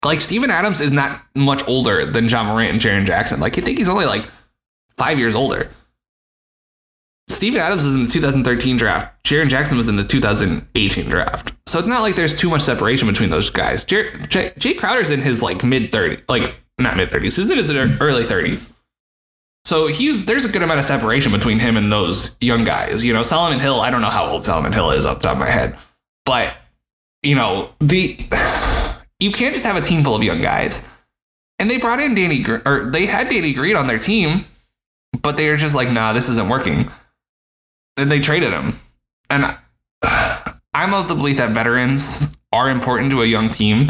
[0.05, 3.39] like Steven Adams is not much older than Ja Morant and Jaren Jackson.
[3.39, 4.25] Like you think he's only like
[4.97, 5.69] five years older.
[7.29, 9.23] Steven Adams was in the 2013 draft.
[9.23, 11.53] Jaren Jackson was in the 2018 draft.
[11.67, 13.85] So it's not like there's too much separation between those guys.
[13.85, 17.37] Jae Crowder's in his like mid 30s, like not mid 30s.
[17.37, 18.71] He's in his early 30s.
[19.65, 23.03] So he's there's a good amount of separation between him and those young guys.
[23.03, 23.79] You know, Solomon Hill.
[23.79, 25.77] I don't know how old Solomon Hill is off the top of my head,
[26.25, 26.53] but
[27.21, 28.17] you know the
[29.23, 30.85] you can't just have a team full of young guys.
[31.57, 34.43] And they brought in Danny or they had Danny Green on their team,
[35.21, 36.91] but they were just like, nah, this isn't working.
[37.95, 38.73] Then they traded him.
[39.29, 39.57] And
[40.73, 43.87] I'm of the belief that veterans are important to a young team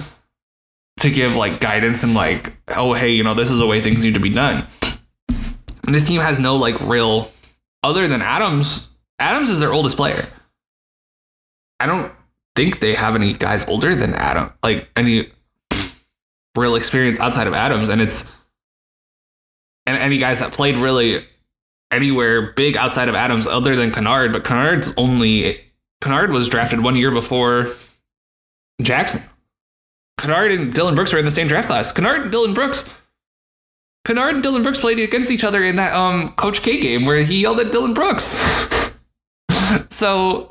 [0.99, 4.03] to give like guidance and like, oh hey, you know, this is the way things
[4.03, 4.67] need to be done.
[5.85, 7.31] And this team has no like real
[7.81, 8.87] other than Adams.
[9.19, 10.27] Adams is their oldest player.
[11.79, 12.13] I don't
[12.55, 15.29] think they have any guys older than Adam, like any
[16.55, 18.31] real experience outside of Adams, and it's
[19.85, 21.25] and any guys that played really
[21.91, 25.61] anywhere big outside of Adams other than Kennard, but Kennard's only
[26.01, 27.67] Kennard was drafted one year before
[28.81, 29.21] Jackson.
[30.19, 31.91] Kennard and Dillon Brooks were in the same draft class.
[31.91, 32.83] Kennard and Dillon Brooks.
[34.05, 37.23] Kennard and Dillon Brooks played against each other in that um, Coach K game where
[37.23, 38.37] he yelled at Dillon Brooks.
[39.89, 40.49] so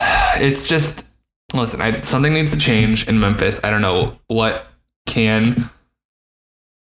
[0.00, 1.06] it's just
[1.54, 1.80] listen.
[1.80, 3.62] I, something needs to change in Memphis.
[3.64, 4.66] I don't know what
[5.06, 5.70] can,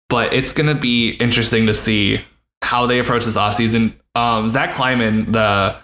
[0.08, 2.20] but it's gonna be interesting to see
[2.62, 3.94] how they approach this offseason.
[4.14, 5.76] Um, Zach Kleiman, the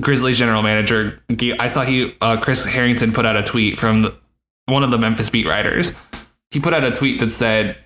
[0.00, 1.22] Grizzlies general manager,
[1.58, 4.16] I saw he uh, Chris Herrington put out a tweet from the,
[4.66, 5.92] one of the Memphis beat writers.
[6.50, 7.76] He put out a tweet that said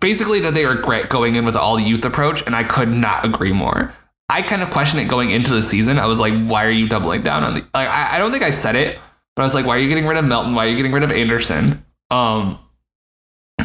[0.00, 3.52] basically that they regret going in with all youth approach, and I could not agree
[3.52, 3.92] more.
[4.30, 5.98] I kind of questioned it going into the season.
[5.98, 8.44] I was like, why are you doubling down on the like I, I don't think
[8.44, 8.98] I said it,
[9.34, 10.54] but I was like, why are you getting rid of Melton?
[10.54, 11.84] Why are you getting rid of Anderson?
[12.10, 12.58] Um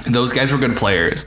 [0.08, 1.25] those guys were good players.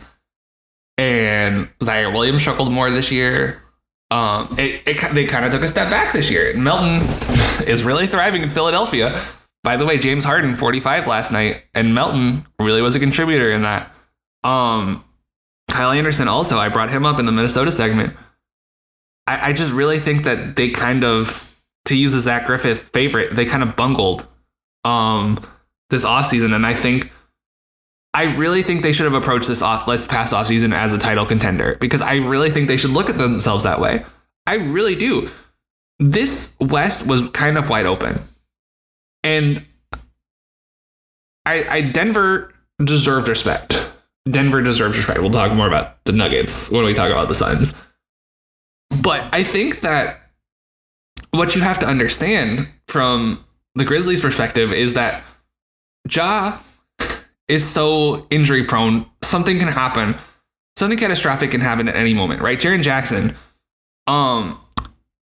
[0.99, 3.63] And Ziaire Williams struggled more this year.
[4.11, 6.57] Um, it, it they kind of took a step back this year.
[6.57, 7.07] Melton
[7.69, 9.23] is really thriving in Philadelphia.
[9.63, 13.63] By the way, James Harden 45 last night, and Melton really was a contributor in
[13.63, 13.93] that.
[14.45, 15.05] Um,
[15.69, 18.17] Kyle Anderson also, I brought him up in the Minnesota segment.
[19.29, 23.33] I, I just really think that they kind of, to use a Zach Griffith favorite,
[23.33, 24.27] they kind of bungled
[24.85, 25.39] um,
[25.91, 26.55] this offseason.
[26.55, 27.13] And I think,
[28.15, 31.27] I really think they should have approached this off, let's pass offseason as a title
[31.27, 34.03] contender because I really think they should look at themselves that way.
[34.47, 35.29] I really do.
[35.99, 38.21] This West was kind of wide open.
[39.23, 39.63] And
[41.45, 43.93] I, I Denver deserved respect.
[44.31, 45.21] Denver deserves respect.
[45.21, 47.75] We'll talk more about the Nuggets when we talk about the Suns.
[49.03, 50.21] But I think that
[51.31, 53.45] what you have to understand from
[53.75, 55.23] the Grizzlies' perspective is that
[56.11, 56.59] Ja
[57.49, 59.07] is so injury prone.
[59.23, 60.17] Something can happen.
[60.77, 62.59] Something catastrophic can happen at any moment, right?
[62.59, 63.37] Jaren Jackson,
[64.07, 64.61] um,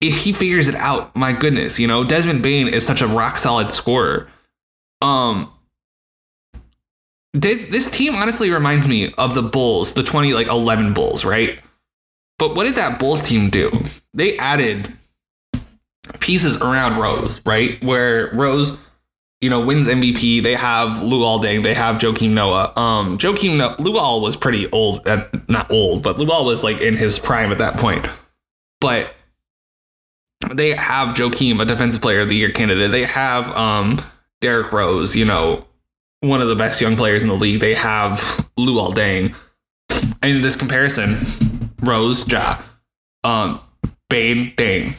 [0.01, 3.39] if he figures it out, my goodness, you know, Desmond Bane is such a rock
[3.39, 4.29] solid scorer.
[5.01, 5.53] Um,
[7.33, 11.61] this, this team honestly reminds me of the Bulls, the 20 like 11 Bulls, right?
[12.39, 13.71] But what did that Bulls team do?
[14.15, 14.93] They added
[16.21, 17.83] pieces around Rose, right?
[17.83, 18.79] Where Rose,
[19.41, 20.43] you know, wins MVP.
[20.43, 21.63] They have Luol Deng.
[21.63, 22.73] They have Joakim Noah.
[22.77, 25.07] Um, Joakim no- Luol was pretty old.
[25.07, 28.07] At, not old, but Luol was like in his prime at that point.
[28.81, 29.15] But
[30.51, 32.91] they have Joakim, a defensive player of the year candidate.
[32.91, 34.01] They have um,
[34.41, 35.67] Derrick Rose, you know,
[36.21, 37.61] one of the best young players in the league.
[37.61, 38.13] They have
[38.59, 39.35] Luol Deng.
[40.23, 41.17] And this comparison,
[41.83, 42.59] Rose, Ja,
[43.25, 43.61] um,
[44.09, 44.95] Bane, Deng,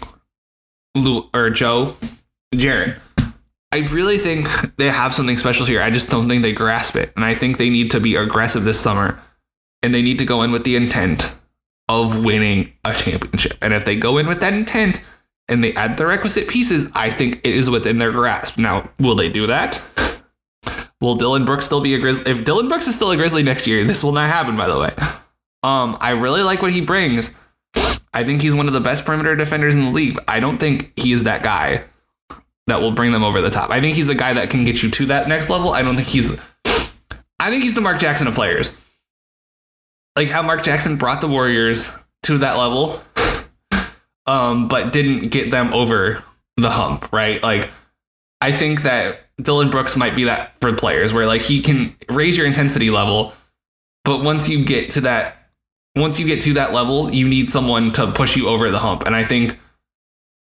[0.95, 1.95] Lu, or Joe,
[2.53, 2.95] Jared.
[3.73, 5.81] I really think they have something special here.
[5.81, 7.11] I just don't think they grasp it.
[7.15, 9.19] And I think they need to be aggressive this summer.
[9.81, 11.35] And they need to go in with the intent
[11.89, 13.57] of winning a championship.
[13.63, 15.01] And if they go in with that intent
[15.49, 18.59] and they add the requisite pieces, I think it is within their grasp.
[18.59, 19.81] Now, will they do that?
[21.01, 22.31] Will Dillon Brooks still be a Grizzly?
[22.31, 24.79] If Dillon Brooks is still a Grizzly next year, this will not happen, by the
[24.79, 24.91] way.
[25.63, 27.31] Um, I really like what he brings.
[28.13, 30.19] I think he's one of the best perimeter defenders in the league.
[30.27, 31.83] I don't think he is that guy
[32.67, 33.71] that will bring them over the top.
[33.71, 35.71] I think he's a guy that can get you to that next level.
[35.71, 36.39] I don't think he's
[37.39, 38.71] I think he's the Mark Jackson of players.
[40.15, 41.91] Like how Mark Jackson brought the Warriors
[42.23, 43.03] to that level
[44.25, 46.23] um but didn't get them over
[46.57, 47.41] the hump, right?
[47.41, 47.71] Like
[48.39, 52.37] I think that Dillon Brooks might be that for players where like he can raise
[52.37, 53.33] your intensity level,
[54.05, 55.42] but once you get to that
[55.95, 59.03] once you get to that level, you need someone to push you over the hump.
[59.05, 59.59] And I think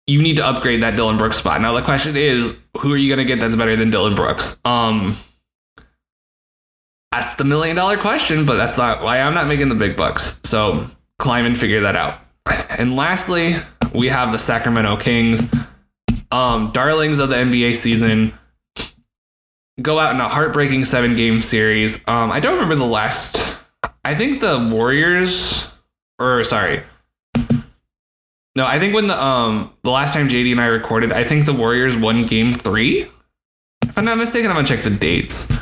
[0.06, 1.60] you need to upgrade that Dillon Brooks spot.
[1.60, 4.58] Now the question is, who are you going to get that's better than Dillon Brooks?
[4.64, 5.16] Um,
[7.12, 10.40] that's the million dollar question, but that's not why I'm not making the big bucks.
[10.44, 10.86] So
[11.18, 12.20] Kleiman figure that out.
[12.70, 13.56] And lastly,
[13.94, 15.50] we have the Sacramento Kings,
[16.30, 18.32] um, darlings of the NBA season.
[19.80, 22.06] Go out in a heartbreaking seven game series.
[22.08, 23.47] Um, I don't remember the last.
[24.08, 25.70] I think the Warriors,
[26.18, 26.80] or sorry,
[28.56, 31.44] no, I think when the um the last time JD and I recorded, I think
[31.44, 33.06] the Warriors won game three.
[33.82, 35.52] If I'm not mistaken, I'm gonna check the dates.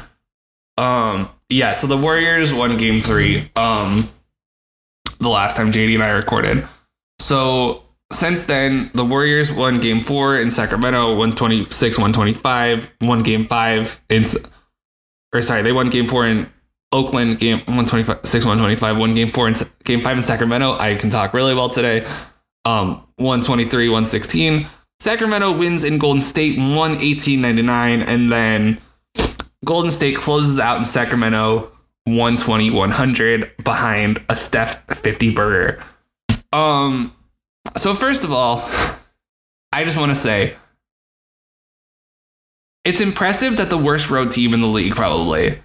[0.78, 3.50] Um yeah, so the Warriors won game three.
[3.56, 4.08] Um
[5.18, 6.68] the last time JD and I recorded.
[7.18, 7.82] So
[8.12, 14.22] since then, the Warriors won game four in Sacramento, 126, 125, won game five in
[15.34, 16.48] or sorry, they won game four in
[16.92, 20.72] Oakland, game 125, 125, won game four and game five in Sacramento.
[20.78, 22.06] I can talk really well today
[22.66, 24.66] um, 123, 116.
[24.98, 28.02] Sacramento wins in Golden State 118 99.
[28.02, 28.80] And then
[29.64, 31.72] Golden State closes out in Sacramento
[32.04, 35.82] 120 100 behind a Steph 50 burger.
[36.52, 37.14] Um,
[37.76, 38.68] so, first of all,
[39.72, 40.56] I just want to say
[42.84, 45.58] it's impressive that the worst road team in the league, probably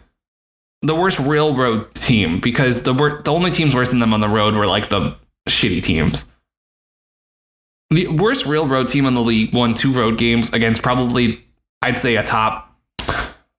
[0.82, 4.30] the worst real road team, because the, the only teams worse than them on the
[4.30, 5.16] road were like the
[5.48, 6.26] shitty teams
[7.92, 11.44] the worst real road team in the league won two road games against probably
[11.84, 12.76] I'd say a top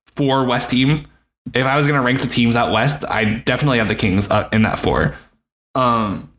[0.07, 1.07] four West team.
[1.55, 4.49] If I was gonna rank the teams out west, I definitely have the Kings uh,
[4.53, 5.14] in that four.
[5.75, 6.33] Um,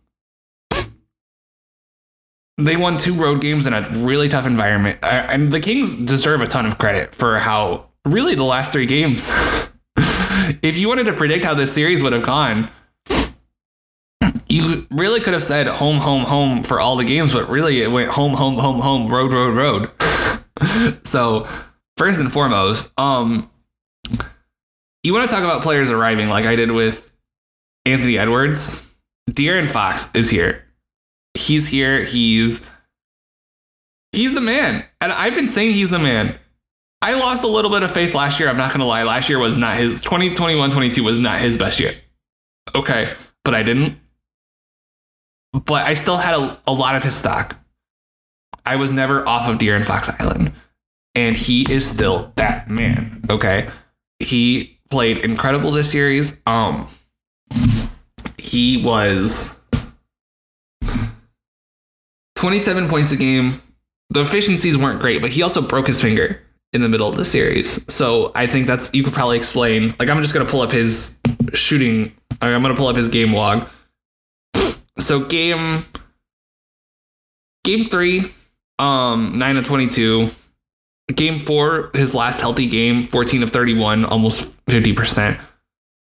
[2.57, 6.47] they won two road games in a really tough environment, and the Kings deserve a
[6.47, 9.31] ton of credit for how really the last three games.
[9.97, 12.69] if you wanted to predict how this series would have gone,
[14.47, 17.91] you really could have said home, home, home for all the games, but really it
[17.91, 19.91] went home, home, home, home, road, road, road.
[21.03, 21.47] so
[21.97, 23.49] first and foremost, um,
[25.03, 27.11] you want to talk about players arriving like I did with
[27.85, 28.89] Anthony Edwards.
[29.29, 30.65] De'Aaron Fox is here.
[31.33, 32.03] He's here.
[32.03, 32.69] He's
[34.11, 36.37] he's the man, and I've been saying he's the man.
[37.03, 38.47] I lost a little bit of faith last year.
[38.47, 39.03] I'm not gonna lie.
[39.03, 41.95] Last year was not his 2021 22 was not his best year.
[42.73, 43.11] Okay,
[43.43, 43.97] but I didn't
[45.51, 47.59] but I still had a, a lot of his stock.
[48.65, 50.53] I was never off of De'Aaron Fox Island.
[51.13, 53.21] And he is still that man.
[53.29, 53.69] Okay.
[54.19, 56.41] He played incredible this series.
[56.47, 56.87] Um
[58.37, 59.59] he was
[62.35, 63.51] 27 points a game.
[64.09, 66.42] The efficiencies weren't great, but he also broke his finger
[66.73, 67.83] in the middle of the series.
[67.93, 69.95] So I think that's you could probably explain.
[69.99, 71.19] Like I'm just gonna pull up his
[71.53, 72.13] shooting.
[72.41, 73.69] I'm gonna pull up his game log
[75.03, 75.83] so game
[77.63, 78.23] game three,
[78.79, 80.27] um, nine of twenty two.
[81.13, 85.37] Game four, his last healthy game, 14 of 31, almost 50%.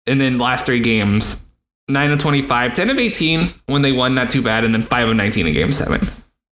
[0.06, 1.44] And then last three games,
[1.88, 5.10] 9 of 25, 10 of 18 when they won, not too bad, and then 5
[5.10, 6.00] of 19 in game seven.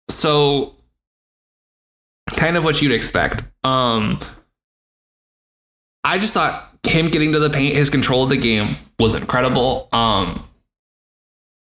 [0.08, 0.76] So
[2.30, 3.43] kind of what you'd expect.
[3.68, 4.20] Um
[6.03, 9.89] I just thought him getting to the paint, his control of the game was incredible.
[9.91, 10.47] Um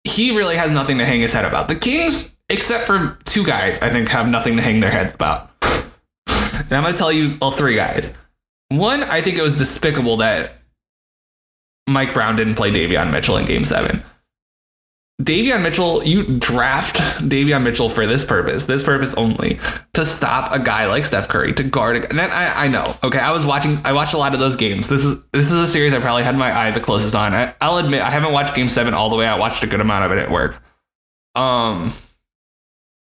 [0.05, 1.69] he really has nothing to hang his head about.
[1.69, 5.51] The Kings, except for two guys, I think have nothing to hang their heads about.
[6.29, 8.17] and I'm going to tell you all three guys.
[8.69, 10.61] one, I think it was despicable that
[11.89, 14.05] Mike Brown didn't play Davion Mitchell in game seven.
[15.23, 19.61] Davion Mitchell, you draft Davion Mitchell for this purpose, this purpose only,
[19.93, 22.05] to stop a guy like Steph Curry to guard.
[22.11, 24.89] And I, I know, okay, I was watching, I watched a lot of those games.
[24.89, 27.33] This is this is a series I probably had my eye the closest on.
[27.33, 29.27] I, I'll admit, I haven't watched Game Seven all the way.
[29.27, 30.61] I watched a good amount of it at work.
[31.37, 31.93] Um,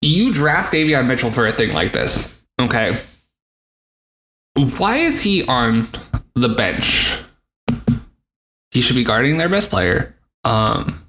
[0.01, 2.93] you draft Davion Mitchell for a thing like this, okay?
[4.77, 5.85] Why is he on
[6.33, 7.21] the bench?
[8.71, 10.13] He should be guarding their best player.
[10.43, 11.04] Um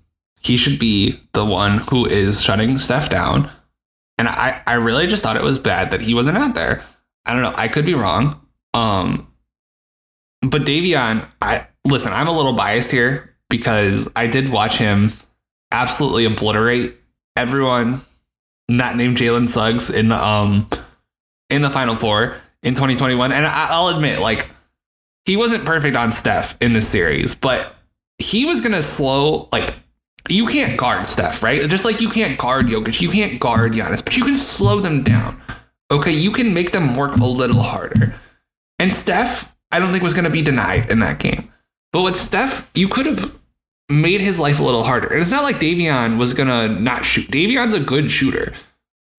[0.47, 3.51] he should be the one who is shutting Steph down.
[4.17, 6.85] And I, I really just thought it was bad that he wasn't out there.
[7.25, 7.53] I don't know.
[7.57, 8.41] I could be wrong.
[8.73, 9.27] Um,
[10.43, 12.13] but Davion, I listen.
[12.13, 15.11] I'm a little biased here because I did watch him
[15.73, 16.97] absolutely obliterate
[17.37, 18.01] everyone
[18.69, 20.69] not named Jalen Suggs in the um
[21.51, 23.33] in the Final Four in 2021.
[23.33, 24.49] And I, I'll admit, like
[25.25, 27.75] he wasn't perfect on Steph in this series, but
[28.19, 29.75] he was gonna slow like
[30.29, 31.69] you can't guard Steph, right?
[31.69, 35.03] Just like you can't guard Jokic, you can't guard Giannis, but you can slow them
[35.03, 35.41] down.
[35.91, 38.15] Okay, you can make them work a little harder.
[38.79, 41.53] And Steph, I don't think was going to be denied in that game.
[41.93, 43.39] But with Steph, you could have
[43.89, 45.09] made his life a little harder.
[45.09, 47.29] And it's not like Davion was going to not shoot.
[47.31, 48.53] Davion's a good shooter.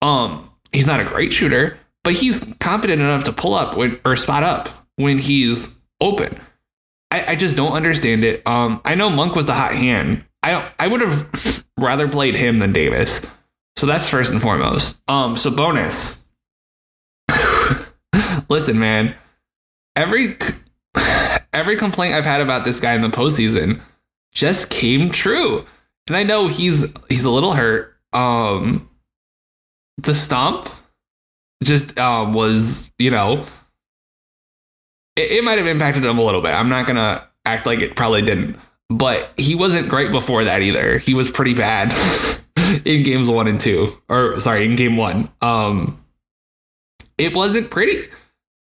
[0.02, 4.16] Um, he's not a great shooter, but he's confident enough to pull up when, or
[4.16, 6.38] spot up when he's open.
[7.10, 8.46] I, I just don't understand it.
[8.46, 12.34] Um, I know Monk was the hot hand, I don't, I would have rather played
[12.34, 13.24] him than Davis.
[13.76, 14.98] So that's first and foremost.
[15.08, 16.24] Um, so bonus.
[18.50, 19.14] Listen, man.
[19.94, 20.36] Every
[21.52, 23.80] every complaint I've had about this guy in the postseason
[24.32, 25.64] just came true.
[26.08, 27.94] And I know he's he's a little hurt.
[28.12, 28.88] Um
[29.98, 30.68] the stomp
[31.62, 33.44] just um was, you know,
[35.16, 36.50] it, it might have impacted him a little bit.
[36.50, 38.58] I'm not gonna act like it probably didn't
[38.88, 40.98] but he wasn't great before that either.
[40.98, 41.92] He was pretty bad
[42.84, 45.30] in games one and two, or sorry, in game one.
[45.40, 46.02] Um,
[47.16, 48.08] it wasn't pretty,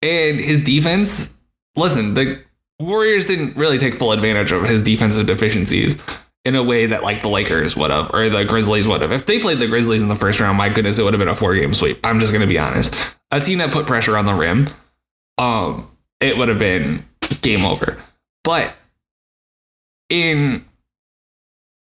[0.03, 1.39] and his defense.
[1.77, 2.43] Listen, the
[2.79, 5.97] Warriors didn't really take full advantage of his defensive deficiencies
[6.45, 9.13] in a way that like the Lakers would have or the Grizzlies would have.
[9.13, 11.29] If they played the Grizzlies in the first round, my goodness, it would have been
[11.29, 11.99] a four game sweep.
[12.05, 12.95] I'm just gonna be honest.
[13.31, 14.69] A team that put pressure on the rim,
[15.39, 15.91] um,
[16.21, 17.05] it would have been
[17.41, 17.97] game over.
[18.45, 18.75] But
[20.09, 20.65] in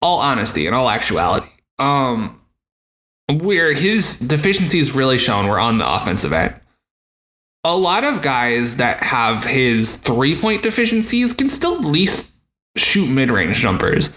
[0.02, 1.48] all honesty and all actuality,
[1.78, 2.40] um,
[3.30, 6.54] where his deficiencies really shown were on the offensive end.
[7.64, 12.30] A lot of guys that have his three point deficiencies can still at least
[12.76, 14.10] shoot mid range jumpers.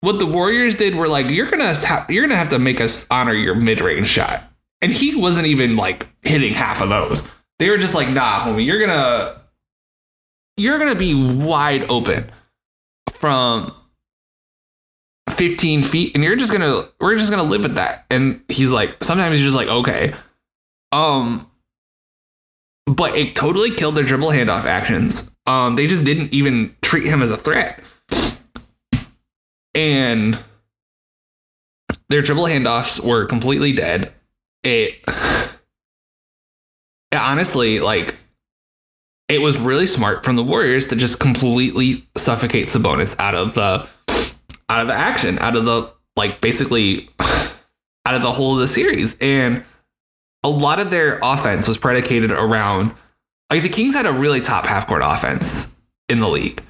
[0.00, 3.06] What the Warriors did were like, you're gonna ha- you're gonna have to make us
[3.10, 4.44] honor your mid range shot,
[4.80, 7.28] and he wasn't even like hitting half of those.
[7.58, 9.40] They were just like, nah, homie, you're gonna
[10.56, 12.30] you're gonna be wide open
[13.24, 13.74] from
[15.30, 18.04] 15 feet and you're just gonna we're just gonna live with that.
[18.10, 20.12] And he's like sometimes he's just like okay.
[20.92, 21.50] Um
[22.84, 25.34] but it totally killed their dribble handoff actions.
[25.46, 27.82] Um they just didn't even treat him as a threat.
[29.74, 30.38] And
[32.10, 34.12] their dribble handoffs were completely dead.
[34.64, 35.02] It
[37.10, 38.16] honestly like
[39.34, 43.88] it was really smart from the Warriors to just completely suffocate Sabonis out of the
[44.68, 48.68] out of the action, out of the like basically out of the whole of the
[48.68, 49.16] series.
[49.20, 49.64] And
[50.44, 52.94] a lot of their offense was predicated around
[53.50, 55.76] like the Kings had a really top half court offense
[56.08, 56.62] in the league.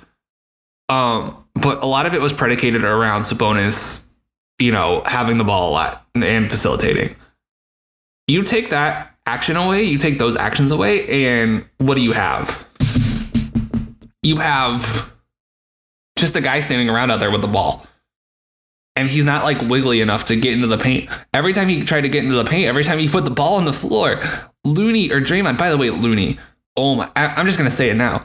[0.89, 4.07] Um, but a lot of it was predicated around Sabonis,
[4.59, 7.17] you know, having the ball a lot and facilitating.
[8.27, 12.67] You take that action away, you take those actions away, and what do you have?
[14.23, 15.13] You have
[16.17, 17.87] just a guy standing around out there with the ball.
[18.97, 21.11] And he's not like wiggly enough to get into the paint.
[21.33, 23.57] Every time he tried to get into the paint, every time he put the ball
[23.57, 24.23] on the floor,
[24.65, 26.39] Looney or Draymond, by the way, Looney,
[26.77, 28.25] oh my, I'm just going to say it now.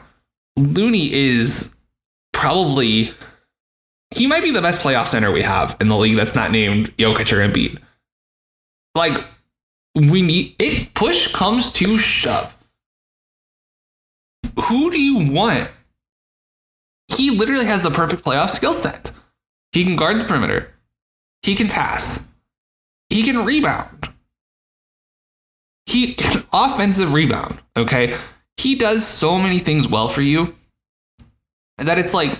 [0.56, 1.74] Looney is
[2.32, 3.10] probably,
[4.12, 6.96] he might be the best playoff center we have in the league that's not named
[6.96, 7.78] Jokic or Embiid.
[8.94, 9.26] Like,
[9.94, 12.56] we need it push comes to shove
[14.68, 15.70] who do you want?
[17.08, 19.10] He literally has the perfect playoff skill set.
[19.72, 20.72] He can guard the perimeter.
[21.42, 22.28] He can pass.
[23.08, 24.08] He can rebound.
[25.86, 26.16] He
[26.52, 28.16] offensive rebound okay?
[28.56, 30.54] He does so many things well for you
[31.78, 32.38] that it's like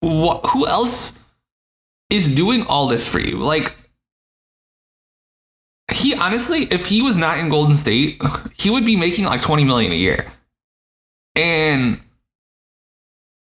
[0.00, 1.18] what who else
[2.08, 3.36] is doing all this for you?
[3.38, 3.76] Like
[6.00, 8.20] he honestly, if he was not in Golden State,
[8.56, 10.26] he would be making like 20 million a year.
[11.36, 12.00] And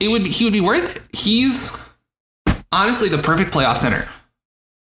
[0.01, 1.03] it would he would be worth it.
[1.13, 1.77] He's
[2.73, 4.09] honestly the perfect playoff center.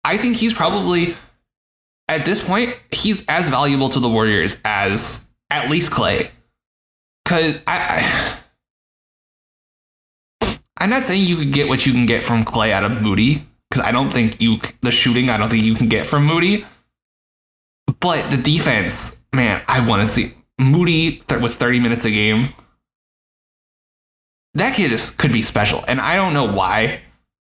[0.03, 1.16] I think he's probably
[2.08, 6.32] at this point he's as valuable to the Warriors as at least Clay.
[7.26, 8.39] Cause I, I
[10.78, 13.45] I'm not saying you could get what you can get from Clay out of Moody
[13.70, 16.66] because I don't think you the shooting I don't think you can get from Moody.
[17.99, 22.49] But the defense, man, I want to see Moody th- with 30 minutes a game.
[24.53, 27.01] That kid is, could be special, and I don't know why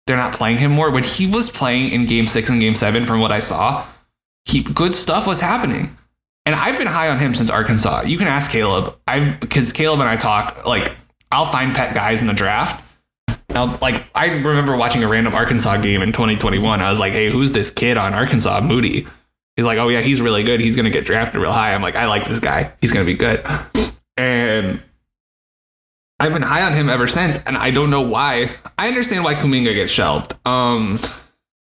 [0.07, 0.91] they're not playing him more.
[0.91, 3.85] When he was playing in Game Six and Game Seven, from what I saw,
[4.47, 5.97] he good stuff was happening.
[6.47, 8.03] And I've been high on him since Arkansas.
[8.03, 8.97] You can ask Caleb.
[9.07, 10.93] I've because Caleb and I talk like
[11.31, 12.83] I'll find pet guys in the draft.
[13.51, 16.81] Now, like I remember watching a random Arkansas game in 2021.
[16.81, 18.61] I was like, "Hey, who's this kid on Arkansas?
[18.61, 19.07] Moody."
[19.57, 20.61] He's like, "Oh yeah, he's really good.
[20.61, 22.73] He's gonna get drafted real high." I'm like, "I like this guy.
[22.81, 23.45] He's gonna be good."
[24.17, 24.83] And
[26.19, 28.51] I've been high on him ever since, and I don't know why.
[28.79, 30.35] I understand why Kuminga gets shelved.
[30.47, 30.99] Um,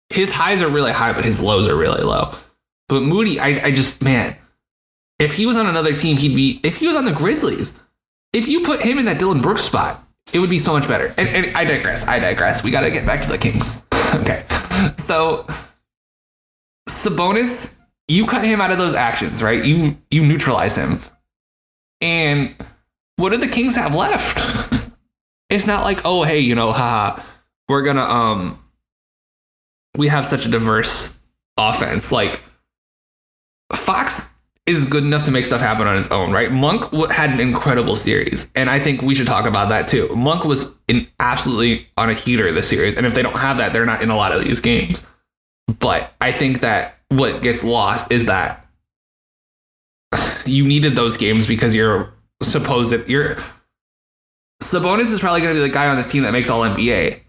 [0.10, 2.34] his highs are really high, but his lows are really low.
[2.88, 4.38] But Moody, I, I just man,
[5.20, 6.60] if he was on another team, he'd be.
[6.64, 7.74] If he was on the Grizzlies,
[8.34, 11.14] if you put him in that Dillon Brooks spot, it would be so much better.
[11.18, 12.08] And, and I digress.
[12.08, 12.64] I digress.
[12.64, 13.84] We got to get back to the Kings.
[14.16, 14.46] okay,
[14.98, 15.48] so
[16.89, 17.78] Sabonis,
[18.08, 19.64] you cut him out of those actions, right?
[19.64, 20.99] You you neutralize him,
[22.01, 22.56] and
[23.18, 24.39] what do the Kings have left?
[25.47, 27.22] It's not like, oh hey, you know, haha,
[27.70, 28.60] we're gonna um,
[29.95, 31.20] we have such a diverse
[31.56, 32.12] offense.
[32.12, 32.41] Like
[33.74, 34.34] Fox
[34.66, 36.51] is good enough to make stuff happen on his own, right?
[36.51, 40.14] Monk had an incredible series, and I think we should talk about that too.
[40.16, 43.72] Monk was in absolutely on a heater this series, and if they don't have that,
[43.72, 45.03] they're not in a lot of these games.
[45.80, 48.66] But I think that what gets lost is that
[50.45, 53.38] you needed those games because you're supposed you're
[54.64, 57.22] Sabonis is probably going to be the guy on this team that makes all NBA,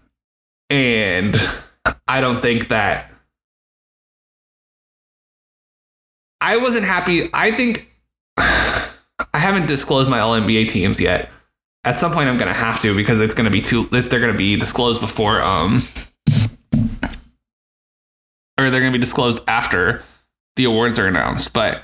[0.69, 1.35] and
[2.07, 3.11] I don't think that
[6.41, 7.29] I wasn't happy.
[7.33, 7.87] I think
[8.37, 8.89] I
[9.33, 11.29] haven't disclosed my All NBA teams yet.
[11.83, 13.85] At some point, I'm gonna have to because it's gonna be too.
[13.85, 15.81] They're gonna be disclosed before, um,
[18.77, 20.03] they're gonna be disclosed after
[20.55, 21.51] the awards are announced.
[21.51, 21.81] But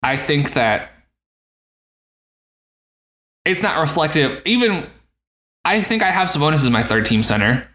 [0.00, 0.92] I think that
[3.44, 4.40] it's not reflective.
[4.44, 4.86] Even
[5.64, 7.68] I think I have Sabonis as my third team center,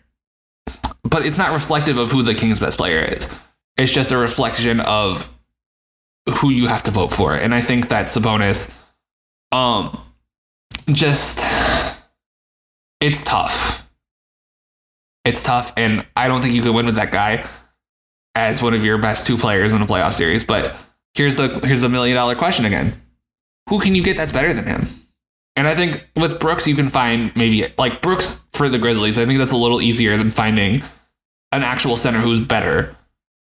[1.03, 3.27] but it's not reflective of who the Kings' best player is.
[3.75, 5.29] It's just a reflection of
[6.35, 7.33] who you have to vote for.
[7.33, 8.73] And I think that Sabonis,
[9.51, 9.99] um,
[10.87, 11.39] just
[13.01, 13.81] it's tough.
[15.25, 17.45] It's tough, and I don't think you could win with that guy
[18.35, 20.43] as one of your best two players in a playoff series.
[20.43, 20.75] But
[21.13, 23.01] here's the here's the million dollar question again:
[23.69, 24.85] Who can you get that's better than him?
[25.55, 29.19] And I think with Brooks, you can find maybe like Brooks for the Grizzlies.
[29.19, 30.81] I think that's a little easier than finding
[31.51, 32.95] an actual center who's better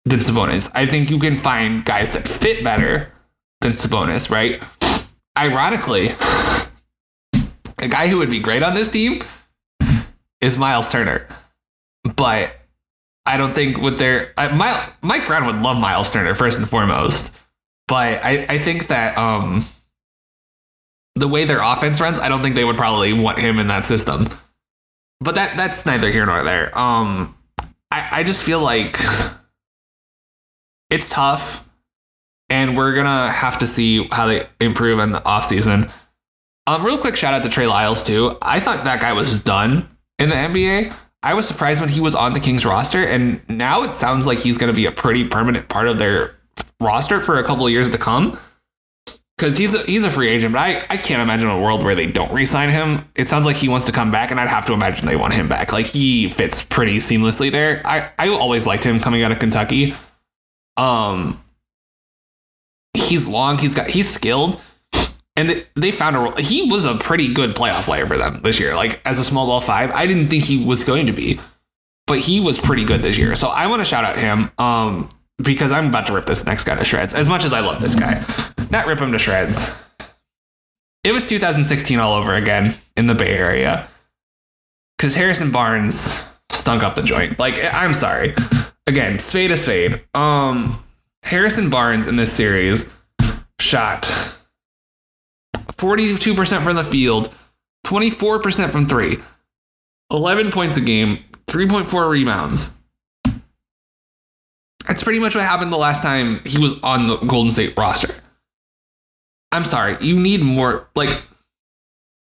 [0.05, 0.71] than Sabonis.
[0.75, 3.11] I think you can find guys that fit better
[3.61, 4.61] than Sabonis, right?
[5.37, 6.09] Ironically,
[7.79, 9.21] a guy who would be great on this team
[10.41, 11.27] is Miles Turner.
[12.03, 12.55] But
[13.25, 16.69] I don't think with their uh, My, Mike Brown would love Miles Turner first and
[16.69, 17.35] foremost.
[17.87, 19.63] But I, I think that um,
[21.15, 23.87] the way their offense runs, I don't think they would probably want him in that
[23.87, 24.27] system.
[25.21, 26.77] But that that's neither here nor there.
[26.77, 27.35] Um,
[27.91, 28.97] I, I just feel like
[30.89, 31.67] it's tough
[32.49, 35.91] and we're gonna have to see how they improve in the offseason.
[36.67, 38.37] Um, real quick shout out to Trey Lyles too.
[38.41, 39.87] I thought that guy was done
[40.19, 40.93] in the NBA.
[41.25, 44.37] I was surprised when he was on the Kings roster, and now it sounds like
[44.37, 46.35] he's gonna be a pretty permanent part of their
[46.79, 48.39] roster for a couple of years to come.
[49.37, 51.93] Because he's a, he's a free agent, but I, I can't imagine a world where
[51.95, 53.09] they don't re-sign him.
[53.15, 55.33] It sounds like he wants to come back, and I'd have to imagine they want
[55.33, 55.73] him back.
[55.73, 57.81] Like he fits pretty seamlessly there.
[57.83, 59.93] I, I always liked him coming out of Kentucky.
[60.77, 61.43] Um,
[62.93, 63.57] he's long.
[63.57, 64.61] He's got he's skilled,
[65.35, 66.19] and they found a.
[66.19, 66.33] role.
[66.37, 68.75] He was a pretty good playoff player for them this year.
[68.75, 71.39] Like as a small ball five, I didn't think he was going to be,
[72.07, 73.35] but he was pretty good this year.
[73.35, 74.49] So I want to shout out him.
[74.57, 77.13] Um, because I'm about to rip this next guy to shreds.
[77.13, 78.23] As much as I love this guy,
[78.69, 79.75] not rip him to shreds.
[81.03, 83.87] It was 2016 all over again in the Bay Area.
[84.97, 87.37] Because Harrison Barnes stunk up the joint.
[87.37, 88.33] Like, I'm sorry.
[88.87, 90.01] Again, spade a spade.
[90.13, 90.83] Um,
[91.23, 92.95] Harrison Barnes in this series
[93.59, 94.05] shot
[95.77, 97.33] 42% from the field,
[97.85, 99.17] 24% from three,
[100.11, 102.71] 11 points a game, 3.4 rebounds.
[104.87, 108.13] That's pretty much what happened the last time he was on the Golden State roster.
[109.51, 110.89] I'm sorry, you need more.
[110.95, 111.23] Like,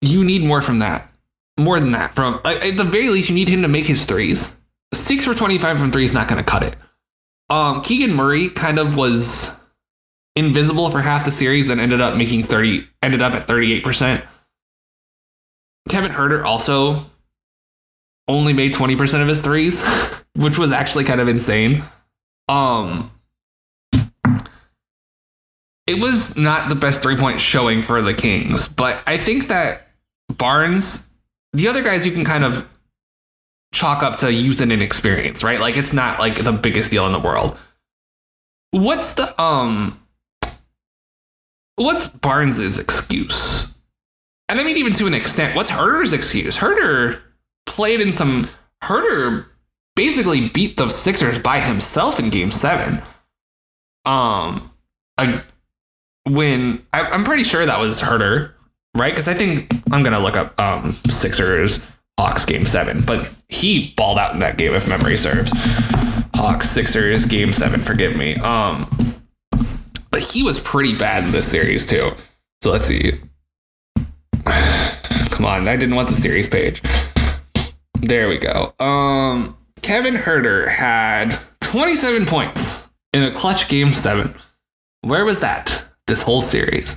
[0.01, 1.13] you need more from that.
[1.59, 2.15] More than that.
[2.15, 4.55] From at the very least, you need him to make his threes.
[4.93, 6.77] Six for 25 from three is not going to cut it.
[7.51, 9.55] Um, Keegan Murray kind of was
[10.37, 14.25] invisible for half the series, then ended up making 30, ended up at 38%.
[15.89, 17.05] Kevin Huerter also
[18.27, 19.85] only made 20% of his threes,
[20.37, 21.85] which was actually kind of insane.
[22.49, 23.11] Um,
[25.87, 29.89] it was not the best three point showing for the Kings, but I think that
[30.29, 31.11] Barnes,
[31.53, 32.69] the other guys you can kind of
[33.73, 35.61] chalk up to youth and inexperience, right?
[35.61, 37.59] Like it's not like the biggest deal in the world.
[38.71, 40.01] What's the um
[41.77, 43.75] what's Barnes's excuse?
[44.49, 46.59] And I mean even to an extent, what's Huerter's excuse?
[46.59, 47.21] Huerter
[47.67, 48.49] played in some
[48.83, 49.47] Huerter
[49.97, 53.03] basically beat the Sixers by himself in game seven.
[54.05, 54.71] Um
[55.17, 55.43] I,
[56.29, 58.53] when I, I'm pretty sure that was Huerter,
[58.97, 59.13] right?
[59.13, 61.81] Because I think I'm gonna look up um Sixers
[62.19, 65.53] Hawks game seven, but he balled out in that game if memory serves.
[66.35, 68.35] Hawks Sixers game seven, forgive me.
[68.37, 68.89] Um,
[70.15, 72.13] but he was pretty bad in this series too.
[72.63, 73.15] So let's see.
[75.31, 76.81] Come on, I didn't want the series page.
[77.95, 78.73] There we go.
[78.79, 84.37] Um, Kevin Huerter had 27 points in a clutch game seven.
[85.01, 86.97] Where was that this whole series?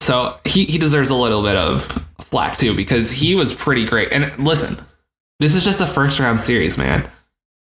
[0.00, 1.82] So he, he deserves a little bit of
[2.20, 4.12] flack too because he was pretty great.
[4.12, 4.82] And listen,
[5.40, 7.06] this is just a first round series, man.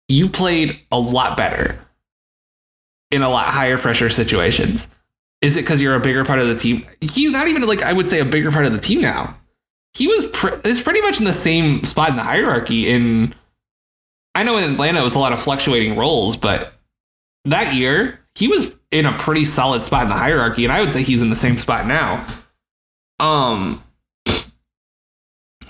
[0.09, 1.79] You played a lot better
[3.13, 4.89] in a lot higher pressure situations.
[5.41, 6.87] Is it because you're a bigger part of the team?
[7.01, 9.37] He's not even like I would say a bigger part of the team now.
[9.95, 12.89] He was pre- is pretty much in the same spot in the hierarchy.
[12.89, 13.35] In
[14.35, 16.73] I know in Atlanta it was a lot of fluctuating roles, but
[17.45, 20.93] that year he was in a pretty solid spot in the hierarchy, and I would
[20.93, 22.27] say he's in the same spot now.
[23.19, 23.83] Um,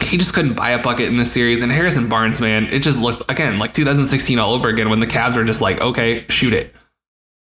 [0.01, 1.63] he just couldn't buy a bucket in this series.
[1.63, 5.07] And Harrison Barnes, man, it just looked again like 2016 all over again when the
[5.07, 6.75] Cavs were just like, okay, shoot it.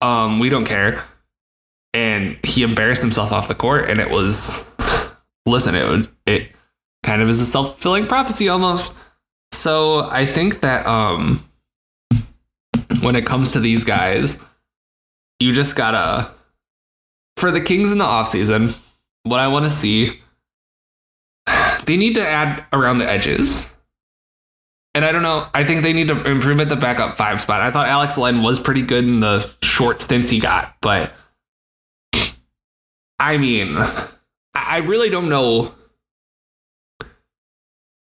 [0.02, 1.04] Um, we don't care.
[1.94, 4.68] And he embarrassed himself off the court, and it was
[5.46, 6.52] listen, it it
[7.02, 8.94] kind of is a self fulfilling prophecy almost.
[9.52, 11.46] So I think that um
[13.02, 14.42] when it comes to these guys,
[15.40, 16.30] you just gotta
[17.36, 18.78] for the Kings in the offseason,
[19.24, 20.22] what I want to see
[21.84, 23.72] they need to add around the edges.
[24.94, 25.48] And I don't know.
[25.54, 27.62] I think they need to improve at the backup five spot.
[27.62, 31.14] I thought Alex Len was pretty good in the short stints he got, but
[33.18, 33.76] I mean,
[34.54, 35.74] I really don't know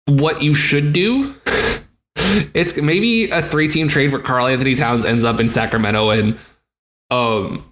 [0.07, 1.35] what you should do.
[2.53, 6.37] It's maybe a three team trade where Karl-Anthony Towns ends up in Sacramento and
[7.11, 7.71] um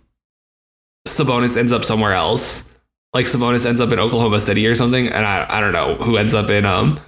[1.08, 2.68] Sabonis ends up somewhere else
[3.14, 6.18] like Sabonis ends up in Oklahoma City or something, and I, I don't know who
[6.18, 7.00] ends up in um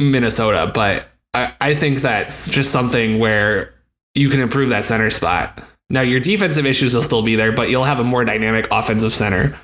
[0.00, 3.74] Minnesota, but I, I think that's just something where
[4.14, 5.62] you can improve that center spot.
[5.90, 9.14] Now your defensive issues will still be there, but you'll have a more dynamic offensive
[9.14, 9.58] center.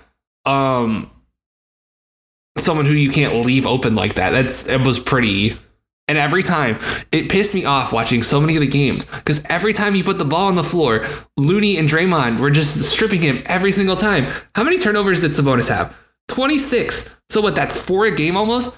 [0.45, 1.11] Um
[2.59, 4.31] someone who you can't leave open like that.
[4.31, 5.57] That's it was pretty
[6.09, 6.79] and every time
[7.11, 10.19] it pissed me off watching so many of the games because every time he put
[10.19, 11.05] the ball on the floor,
[11.37, 14.27] Looney and Draymond were just stripping him every single time.
[14.55, 15.99] How many turnovers did Sabonis have?
[16.29, 17.11] 26.
[17.29, 17.57] So what?
[17.57, 18.77] That's four a game almost.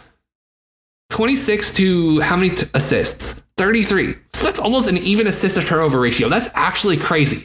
[1.11, 3.45] 26 to how many t- assists?
[3.57, 4.15] 33.
[4.33, 6.29] So that's almost an even assist to turnover ratio.
[6.29, 7.45] That's actually crazy.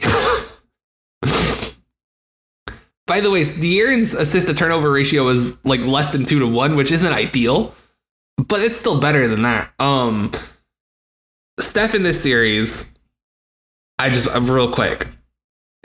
[3.06, 6.76] By the way, De'Aaron's assist to turnover ratio is like less than two to one,
[6.76, 7.74] which isn't ideal
[8.36, 9.72] but it's still better than that.
[9.78, 10.32] Um,
[11.60, 12.96] Steph in this series,
[13.98, 15.06] I just uh, real quick,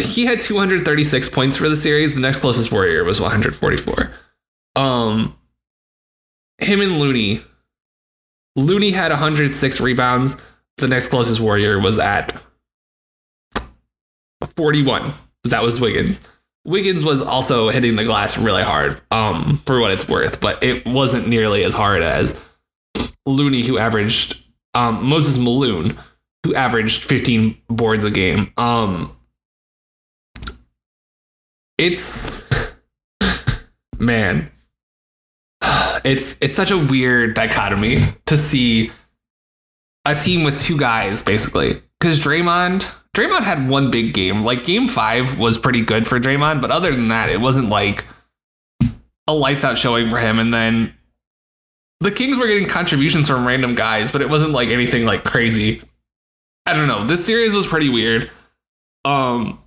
[0.01, 2.15] he had 236 points for the series.
[2.15, 4.13] The next closest Warrior was 144.
[4.75, 5.37] Um,
[6.57, 7.41] him and Looney.
[8.55, 10.41] Looney had 106 rebounds.
[10.77, 12.41] The next closest Warrior was at
[14.55, 15.11] 41.
[15.45, 16.21] That was Wiggins.
[16.65, 20.85] Wiggins was also hitting the glass really hard, um, for what it's worth, but it
[20.85, 22.41] wasn't nearly as hard as
[23.25, 24.43] Looney, who averaged
[24.73, 25.97] um, Moses Malone,
[26.45, 28.53] who averaged 15 boards a game.
[28.57, 29.15] Um,
[31.77, 32.43] it's
[33.97, 34.51] man,
[36.05, 38.91] it's it's such a weird dichotomy to see
[40.05, 44.43] a team with two guys basically because Draymond Draymond had one big game.
[44.43, 48.05] Like game five was pretty good for Draymond, but other than that, it wasn't like
[49.27, 50.39] a lights out showing for him.
[50.39, 50.93] And then
[51.99, 55.81] the Kings were getting contributions from random guys, but it wasn't like anything like crazy.
[56.65, 57.03] I don't know.
[57.03, 58.31] This series was pretty weird.
[59.05, 59.59] Um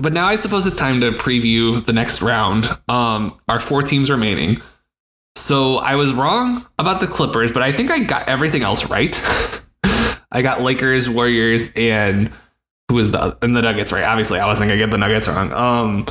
[0.00, 2.66] But now I suppose it's time to preview the next round.
[2.88, 4.58] Um, our four teams remaining.
[5.36, 9.14] So I was wrong about the Clippers, but I think I got everything else right.
[10.32, 12.32] I got Lakers, Warriors, and
[12.88, 14.04] who is the and the Nuggets right?
[14.04, 15.52] Obviously, I wasn't gonna get the Nuggets wrong.
[15.52, 16.06] Um,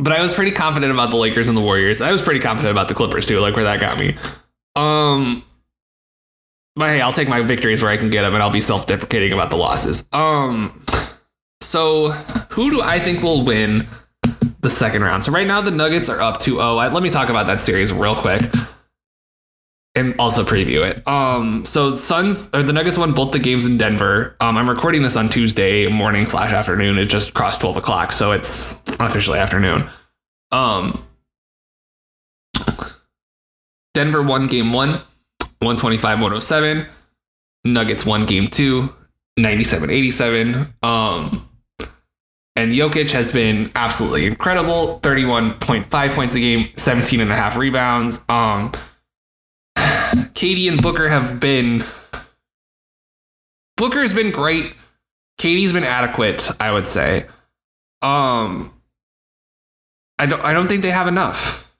[0.00, 2.00] but I was pretty confident about the Lakers and the Warriors.
[2.00, 4.16] I was pretty confident about the Clippers too, like where that got me.
[4.74, 5.44] Um,
[6.74, 9.32] but hey, I'll take my victories where I can get them, and I'll be self-deprecating
[9.32, 10.06] about the losses.
[10.12, 10.84] Um,
[11.60, 12.10] so
[12.50, 13.86] who do I think will win
[14.68, 15.24] the second round?
[15.24, 16.92] So right now the Nuggets are up 2-0.
[16.92, 18.42] Let me talk about that series real quick
[19.94, 21.06] and also preview it.
[21.08, 24.36] Um, so Suns or the Nuggets won both the games in Denver.
[24.40, 26.98] Um, I'm recording this on Tuesday morning slash afternoon.
[26.98, 29.88] It just crossed 12 o'clock, so it's officially afternoon.
[30.52, 31.04] Um,
[33.94, 34.90] Denver won game one,
[35.60, 36.86] 125 107.
[37.64, 38.94] Nuggets won game two,
[39.38, 40.74] 97 87.
[40.82, 41.47] Um,
[42.58, 48.24] and Jokic has been absolutely incredible 31.5 points a game, 17 and a half rebounds.
[48.28, 48.72] Um,
[49.76, 51.84] KD and Booker have been.
[53.76, 54.74] Booker's been great.
[55.40, 57.26] KD's been adequate, I would say.
[58.02, 58.72] Um,
[60.18, 60.42] I don't.
[60.42, 61.72] I don't think they have enough.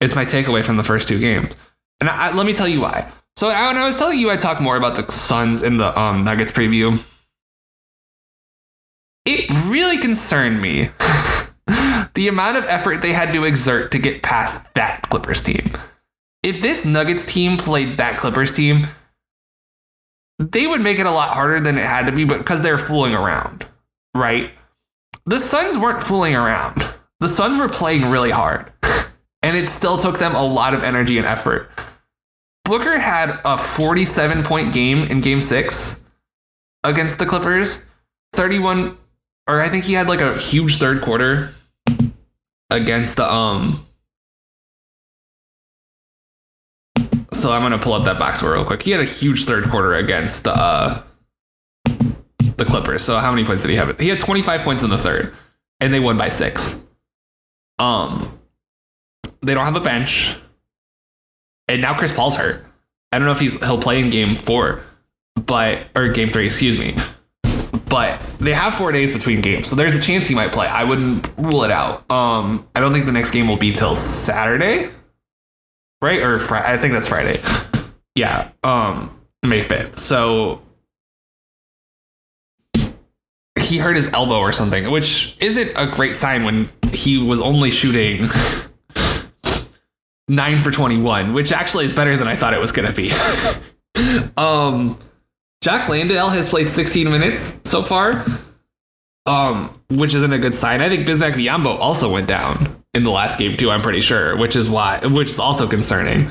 [0.00, 1.54] It's my takeaway from the first two games,
[2.00, 3.12] and I, let me tell you why.
[3.36, 6.24] So when I was telling you, I talk more about the Suns in the um,
[6.24, 7.04] Nuggets preview.
[9.24, 10.90] It really concerned me
[12.14, 15.70] the amount of effort they had to exert to get past that Clippers team
[16.42, 18.86] if this Nuggets team played that Clippers team,
[20.38, 22.78] they would make it a lot harder than it had to be, but because they're
[22.78, 23.66] fooling around,
[24.14, 24.50] right?
[25.24, 26.82] The Suns weren't fooling around.
[27.20, 28.72] The Suns were playing really hard,
[29.42, 31.70] and it still took them a lot of energy and effort.
[32.64, 36.04] Booker had a 47 point game in game six
[36.82, 37.84] against the Clippers,
[38.32, 38.96] 31,
[39.48, 41.52] or I think he had like a huge third quarter
[42.70, 43.86] against the um
[47.42, 48.82] so I'm gonna pull up that box score real quick.
[48.82, 51.02] He had a huge third quarter against the uh,
[51.84, 53.02] the Clippers.
[53.02, 53.98] So how many points did he have?
[53.98, 55.34] He had 25 points in the third,
[55.80, 56.82] and they won by six.
[57.78, 58.38] Um,
[59.40, 60.36] they don't have a bench,
[61.68, 62.64] and now Chris Paul's hurt.
[63.10, 64.80] I don't know if he's he'll play in game four,
[65.34, 66.96] but or game three, excuse me.
[67.92, 70.66] But they have four days between games, so there's a chance he might play.
[70.66, 72.10] I wouldn't rule it out.
[72.10, 74.90] Um, I don't think the next game will be till Saturday
[76.02, 76.20] right?
[76.20, 77.40] Or fr- I think that's Friday.
[78.14, 79.98] Yeah, um, May fifth.
[79.98, 80.60] So
[83.58, 87.70] he hurt his elbow or something, which isn't a great sign when he was only
[87.70, 88.26] shooting
[90.28, 93.12] nine for twenty-one, which actually is better than I thought it was going to be.
[94.36, 94.98] um,
[95.62, 98.26] Jock Landale has played sixteen minutes so far.
[99.24, 100.80] Um, which isn't a good sign.
[100.80, 103.70] I think Bismack Biyombo also went down in the last game too.
[103.70, 106.28] I'm pretty sure, which is why, which is also concerning.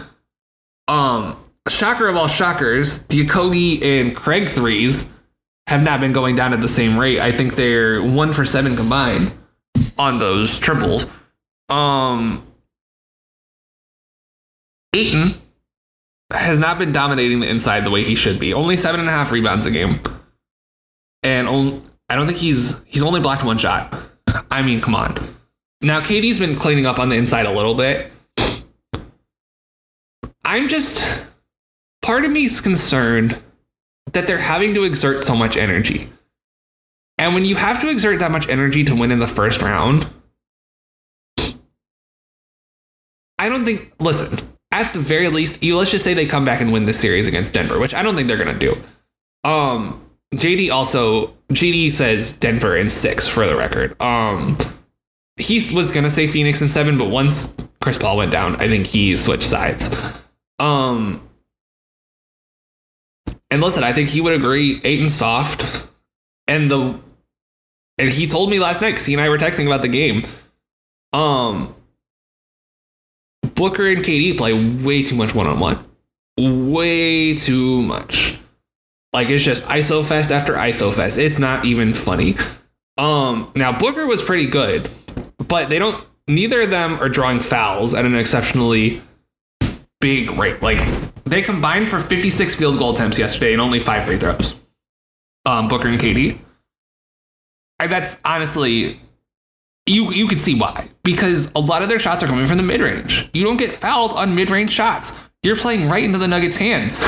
[0.89, 1.37] Um,
[1.69, 5.09] shocker of all shockers, the Okogie and Craig threes
[5.67, 7.19] have not been going down at the same rate.
[7.19, 9.31] I think they're one for seven combined
[9.97, 11.05] on those triples.
[11.69, 12.45] Um,
[16.35, 18.53] has not been dominating the inside the way he should be.
[18.53, 19.99] Only seven and a half rebounds a game,
[21.23, 23.93] and only, I don't think he's he's only blocked one shot.
[24.49, 25.15] I mean, come on.
[25.81, 28.11] Now, KD's been cleaning up on the inside a little bit.
[30.45, 31.25] I'm just,
[32.01, 33.41] part of me is concerned
[34.13, 36.09] that they're having to exert so much energy.
[37.17, 40.07] And when you have to exert that much energy to win in the first round,
[43.39, 44.39] I don't think, listen,
[44.71, 47.27] at the very least, you, let's just say they come back and win this series
[47.27, 48.81] against Denver, which I don't think they're to do.
[49.43, 50.05] Um,
[50.35, 54.01] JD also, JD says Denver in six for the record.
[54.01, 54.57] Um,
[55.37, 58.87] he was gonna say Phoenix in seven, but once Chris Paul went down, I think
[58.87, 59.89] he switched sides.
[60.59, 61.27] Um,
[63.49, 64.79] and listen, I think he would agree.
[64.83, 65.87] Ayton soft,
[66.47, 66.99] and the
[67.97, 70.23] and he told me last night because he and I were texting about the game.
[71.11, 71.75] Um,
[73.61, 74.53] Booker and KD play
[74.83, 75.85] way too much one on one,
[76.37, 78.39] way too much.
[79.13, 81.17] Like it's just ISO fest after ISO fest.
[81.17, 82.35] It's not even funny.
[82.97, 84.89] Um, now Booker was pretty good
[85.51, 86.01] but they don't.
[86.29, 89.01] Neither of them are drawing fouls at an exceptionally
[89.99, 90.61] big rate.
[90.61, 90.79] Like
[91.25, 94.57] they combined for 56 field goal attempts yesterday and only five free throws.
[95.45, 96.39] Um, Booker and KD.
[97.79, 99.01] And that's honestly,
[99.91, 102.63] you you could see why because a lot of their shots are coming from the
[102.63, 103.29] mid range.
[103.33, 105.13] You don't get fouled on mid range shots.
[105.43, 106.99] You're playing right into the Nuggets' hands.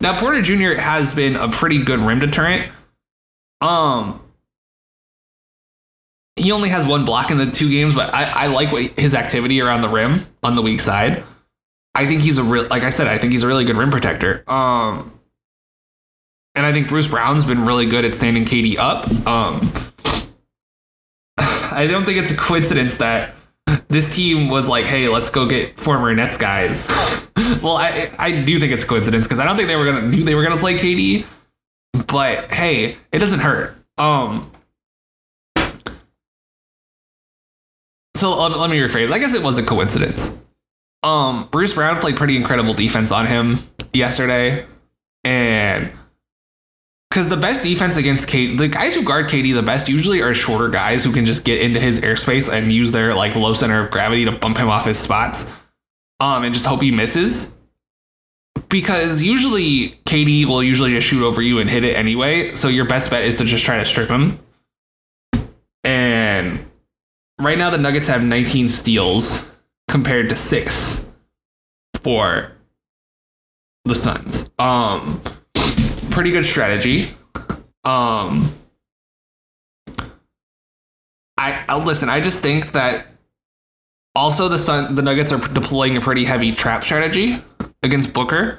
[0.00, 0.80] now Porter Jr.
[0.80, 2.70] has been a pretty good rim deterrent.
[3.60, 4.22] Um,
[6.36, 9.14] he only has one block in the two games, but I, I like what, his
[9.14, 11.24] activity around the rim on the weak side.
[11.94, 13.90] I think he's a real, like I said, I think he's a really good rim
[13.90, 14.44] protector.
[14.46, 15.12] Um,
[16.54, 19.10] and I think Bruce Brown's been really good at standing KD up.
[19.26, 19.72] Um,
[21.72, 23.34] I don't think it's a coincidence that
[23.88, 26.86] this team was like, "Hey, let's go get former Nets guys."
[27.62, 30.02] well, I I do think it's a coincidence because I don't think they were gonna
[30.02, 31.26] knew they were gonna play KD,
[32.06, 33.76] but hey, it doesn't hurt.
[33.98, 34.50] Um,
[38.16, 39.10] so let, let me rephrase.
[39.10, 40.38] I guess it was a coincidence.
[41.02, 43.58] Um, Bruce Brown played pretty incredible defense on him
[43.92, 44.66] yesterday,
[45.24, 45.90] and
[47.10, 50.32] because the best defense against KD, the guys who guard KD the best usually are
[50.32, 53.84] shorter guys who can just get into his airspace and use their like low center
[53.84, 55.52] of gravity to bump him off his spots,
[56.20, 57.56] um, and just hope he misses.
[58.68, 62.84] Because usually KD will usually just shoot over you and hit it anyway, so your
[62.84, 64.38] best bet is to just try to strip him.
[65.82, 66.64] And
[67.40, 69.46] right now the Nuggets have 19 steals
[69.88, 71.08] compared to six
[72.02, 72.52] for
[73.84, 74.50] the Suns.
[74.58, 75.20] Um,
[76.20, 77.16] pretty good strategy.
[77.82, 78.52] Um,
[81.38, 82.10] I, I listen.
[82.10, 83.06] I just think that
[84.14, 87.42] also the Sun, the Nuggets are deploying a pretty heavy trap strategy
[87.82, 88.58] against Booker,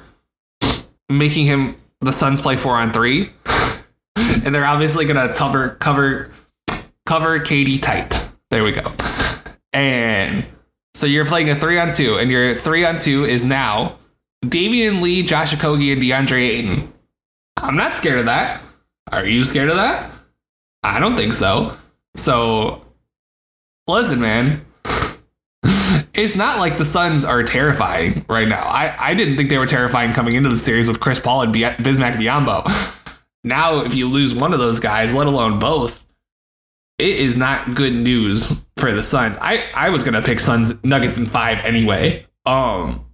[1.08, 3.30] making him the Suns play four on three,
[4.16, 6.32] and they're obviously gonna cover cover
[7.06, 8.28] cover KD tight.
[8.50, 8.92] There we go.
[9.72, 10.48] And
[10.94, 14.00] so you're playing a three on two, and your three on two is now
[14.44, 16.92] Damion Lee, Josh Okogie, and DeAndre Ayton.
[17.62, 18.60] I'm not scared of that.
[19.12, 20.10] Are you scared of that?
[20.82, 21.76] I don't think so.
[22.16, 22.84] So,
[23.86, 24.66] listen, man.
[26.12, 28.64] it's not like the Suns are terrifying right now.
[28.64, 31.54] I, I didn't think they were terrifying coming into the series with Chris Paul and
[31.54, 32.98] Bismack Biyombo.
[33.44, 36.04] Now, if you lose one of those guys, let alone both,
[36.98, 39.38] it is not good news for the Suns.
[39.40, 42.26] I, I was gonna pick Suns Nuggets in five anyway.
[42.44, 43.04] Um,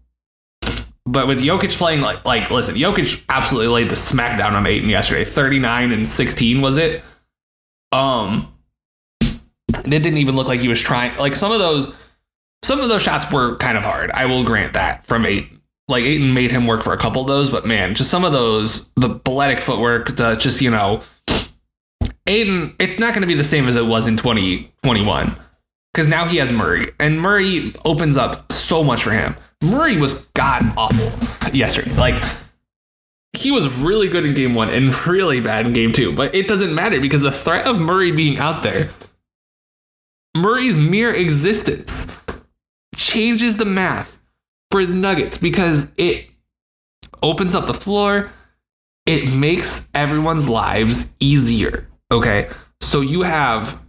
[1.12, 5.24] but with Jokic playing like like listen, Jokic absolutely laid the smackdown on Ayton yesterday.
[5.24, 7.02] 39 and 16 was it?
[7.92, 8.52] Um
[9.74, 11.94] and it didn't even look like he was trying like some of those
[12.62, 14.10] some of those shots were kind of hard.
[14.10, 15.62] I will grant that from Ayton.
[15.86, 18.32] Like Ayton made him work for a couple of those, but man, just some of
[18.32, 21.02] those the balletic footwork, the just, you know,
[22.26, 25.38] Ayton, it's not going to be the same as it was in 2021
[25.94, 29.34] because now he has Murray, and Murray opens up so much for him.
[29.62, 31.12] Murray was god awful
[31.52, 31.94] yesterday.
[31.96, 32.22] Like
[33.32, 36.12] he was really good in game one and really bad in game two.
[36.12, 38.90] But it doesn't matter because the threat of Murray being out there,
[40.36, 42.16] Murray's mere existence
[42.96, 44.20] changes the math
[44.70, 46.28] for the Nuggets because it
[47.22, 48.30] opens up the floor.
[49.06, 51.88] It makes everyone's lives easier.
[52.10, 52.50] Okay.
[52.80, 53.82] So you have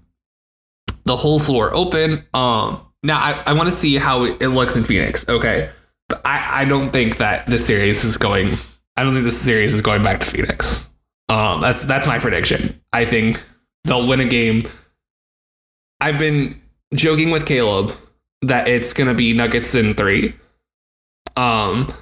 [1.06, 2.26] the whole floor open.
[2.34, 5.28] Um, now I, I want to see how it looks in Phoenix.
[5.28, 5.70] Okay.
[6.08, 8.56] But I, I don't think that this series is going
[8.96, 10.90] I don't think this series is going back to Phoenix.
[11.30, 12.82] Um that's that's my prediction.
[12.92, 13.44] I think
[13.84, 14.68] they'll win a game.
[16.02, 16.62] I've been
[16.94, 17.92] joking with Caleb
[18.42, 20.36] that it's gonna be Nuggets in three.
[21.38, 21.94] Um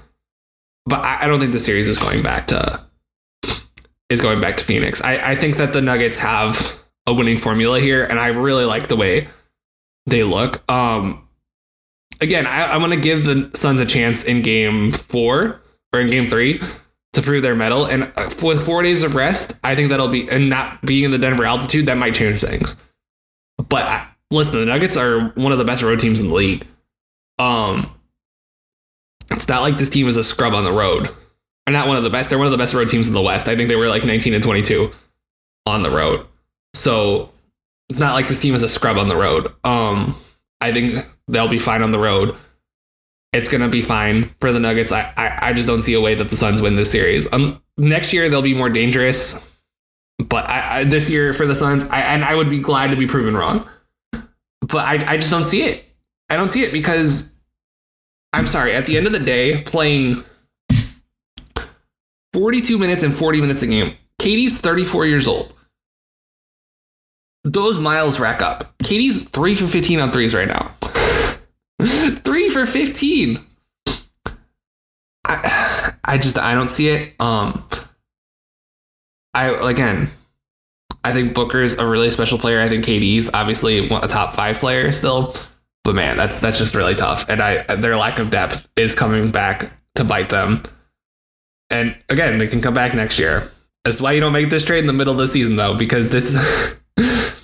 [0.86, 2.82] but I, I don't think the series is going back to
[4.10, 5.02] is going back to Phoenix.
[5.04, 8.88] I, I think that the Nuggets have a winning formula here, and I really like
[8.88, 9.28] the way
[10.08, 10.70] they look.
[10.72, 11.28] Um,
[12.20, 15.62] again, I, I want to give the Suns a chance in game four
[15.94, 16.62] or in game three
[17.14, 17.86] to prove their mettle.
[17.86, 21.12] And uh, with four days of rest, I think that'll be, and not being in
[21.12, 22.76] the Denver altitude, that might change things.
[23.58, 26.66] But I, listen, the Nuggets are one of the best road teams in the league.
[27.38, 27.94] Um,
[29.30, 31.10] it's not like this team is a scrub on the road.
[31.66, 32.30] They're not one of the best.
[32.30, 33.50] They're one of the best road teams in the West.
[33.50, 34.92] I think they were like 19 and 22
[35.66, 36.26] on the road.
[36.74, 37.32] So
[37.90, 39.48] it's not like this team is a scrub on the road.
[39.64, 40.16] Um,
[40.60, 40.96] I think
[41.28, 42.36] they'll be fine on the road.
[43.34, 44.92] It's gonna be fine for the Nuggets.
[44.92, 47.32] I I, I just don't see a way that the Suns win this series.
[47.32, 49.36] Um, next year they'll be more dangerous,
[50.18, 52.96] but I, I this year for the Suns, I and I would be glad to
[52.96, 53.68] be proven wrong.
[54.62, 55.86] But I I just don't see it.
[56.30, 57.34] I don't see it because
[58.34, 58.74] I'm sorry.
[58.74, 60.24] At the end of the day, playing
[62.34, 63.96] 42 minutes and 40 minutes a game.
[64.22, 65.54] KD's 34 years old
[67.54, 68.78] those miles rack up.
[68.80, 70.72] KD's three for 15 on threes right now.
[72.24, 73.44] three for 15.
[75.26, 77.14] I, I just, I don't see it.
[77.20, 77.68] Um,
[79.34, 80.10] I, again,
[81.04, 82.60] I think Booker's a really special player.
[82.60, 85.36] I think KD's obviously a top five player still.
[85.84, 87.30] But man, that's that's just really tough.
[87.30, 90.64] And I their lack of depth is coming back to bite them.
[91.70, 93.50] And again, they can come back next year.
[93.86, 96.10] That's why you don't make this trade in the middle of the season though, because
[96.10, 96.76] this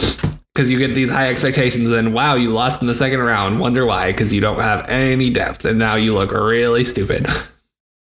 [0.54, 3.60] because you get these high expectations and wow you lost in the second round.
[3.60, 4.12] Wonder why?
[4.12, 7.28] Because you don't have any depth and now you look really stupid.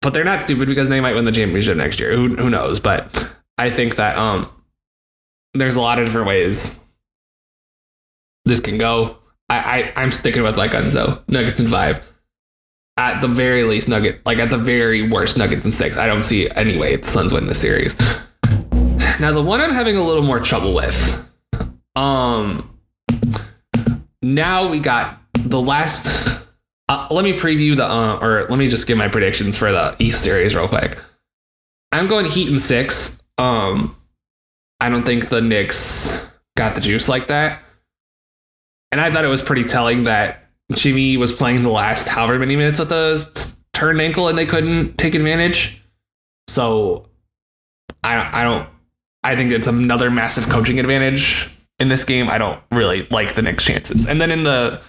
[0.03, 2.14] But they're not stupid because they might win the championship next year.
[2.14, 2.80] Who, who knows?
[2.80, 4.48] But i think that um
[5.53, 6.80] there's a lot of different ways
[8.46, 9.18] this can go.
[9.51, 12.07] I, I i'm sticking with my guns though nuggets in five.
[12.96, 15.98] At the very least nugget like at the very worst nuggets in six.
[15.98, 17.94] I don't see any way the suns win this series.
[19.20, 21.30] Now the one i'm having a little more trouble with
[21.97, 22.78] um,
[24.22, 26.47] now we got the last.
[26.88, 29.95] Uh, let me preview the, uh, or let me just give my predictions for the
[29.99, 30.99] East series real quick.
[31.93, 33.22] I'm going Heat in six.
[33.38, 33.97] Um,
[34.80, 36.26] I don't think the Knicks
[36.57, 37.62] got the juice like that,
[38.93, 42.57] and I thought it was pretty telling that Jimmy was playing the last however many
[42.57, 45.82] minutes with a turned ankle and they couldn't take advantage.
[46.49, 47.05] So,
[48.03, 48.68] I I don't.
[49.22, 51.51] I think it's another massive coaching advantage
[51.81, 54.07] in this game, I don't really like the Knicks' chances.
[54.07, 54.81] And then in the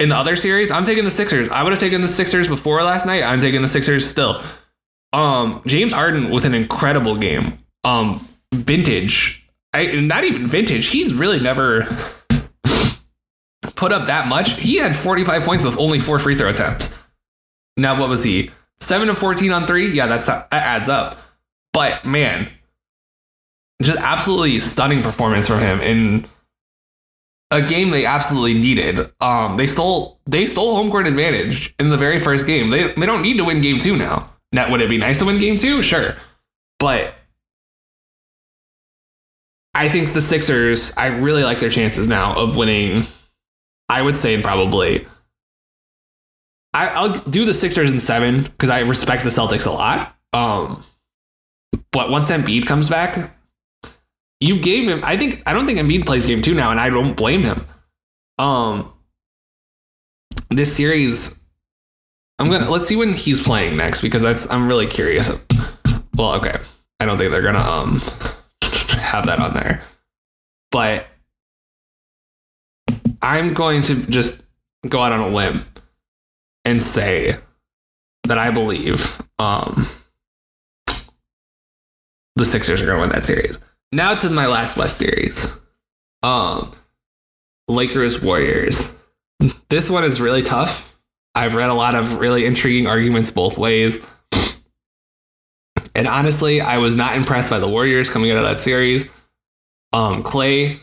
[0.00, 1.50] in the other series, I'm taking the Sixers.
[1.50, 3.22] I would have taken the Sixers before last night.
[3.22, 4.42] I'm taking the Sixers still.
[5.12, 7.58] Um, James Harden with an incredible game.
[7.84, 9.46] Um, vintage.
[9.74, 10.88] I not even vintage.
[10.88, 11.82] He's really never
[13.76, 14.58] put up that much.
[14.58, 16.96] He had 45 points with only four free throw attempts.
[17.76, 18.50] Now what was he?
[18.80, 19.92] 7 to 14 on 3?
[19.92, 21.18] Yeah, that's that adds up.
[21.72, 22.50] But man,
[23.82, 26.26] just absolutely stunning performance from him in
[27.50, 29.10] a game they absolutely needed.
[29.20, 32.70] Um, they stole they stole home court advantage in the very first game.
[32.70, 34.32] They they don't need to win game two now.
[34.52, 35.82] Now, would it be nice to win game two?
[35.82, 36.16] Sure,
[36.78, 37.14] but
[39.74, 40.92] I think the Sixers.
[40.96, 43.06] I really like their chances now of winning.
[43.88, 45.06] I would say probably.
[46.72, 50.16] I, I'll do the Sixers in seven because I respect the Celtics a lot.
[50.32, 50.84] Um,
[51.90, 53.36] but once Embiid comes back,
[54.40, 55.00] you gave him.
[55.04, 57.64] I think I don't think Embiid plays game two now, and I don't blame him.
[58.38, 58.92] Um,
[60.48, 61.38] this series,
[62.38, 65.44] I'm gonna let's see when he's playing next because that's I'm really curious.
[66.16, 66.58] Well, okay,
[66.98, 68.00] I don't think they're gonna um
[68.98, 69.82] have that on there,
[70.70, 71.06] but
[73.22, 74.42] I'm going to just
[74.88, 75.66] go out on a limb
[76.64, 77.36] and say
[78.24, 79.86] that I believe um
[82.36, 83.58] the Sixers are to win that series.
[83.92, 85.58] Now to my last West series.
[86.22, 86.72] Um,
[87.66, 88.94] Lakers Warriors.
[89.68, 90.96] This one is really tough.
[91.34, 93.98] I've read a lot of really intriguing arguments both ways.
[95.94, 99.06] And honestly, I was not impressed by the Warriors coming out of that series.
[99.92, 100.78] Um, Klay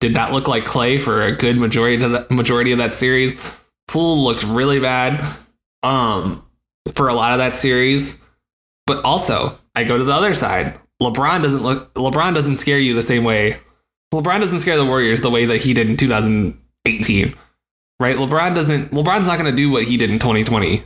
[0.00, 3.34] did not look like Klay for a good majority of the majority of that series.
[3.88, 5.36] Poole looked really bad
[5.82, 6.46] um,
[6.94, 8.22] for a lot of that series.
[8.86, 10.78] But also, I go to the other side.
[11.00, 13.58] LeBron doesn't look LeBron doesn't scare you the same way.
[14.12, 17.34] LeBron doesn't scare the Warriors the way that he did in 2018.
[18.00, 18.16] Right?
[18.16, 20.82] LeBron doesn't LeBron's not going to do what he did in 2020.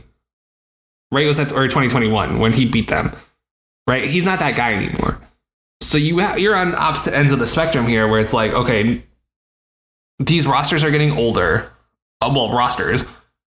[1.11, 1.27] Right?
[1.27, 3.11] Was that or 2021 when he beat them.
[3.87, 4.03] Right?
[4.03, 5.19] He's not that guy anymore.
[5.81, 9.03] So you you're on opposite ends of the spectrum here where it's like, okay,
[10.19, 11.71] these rosters are getting older.
[12.21, 13.05] Uh, well, rosters.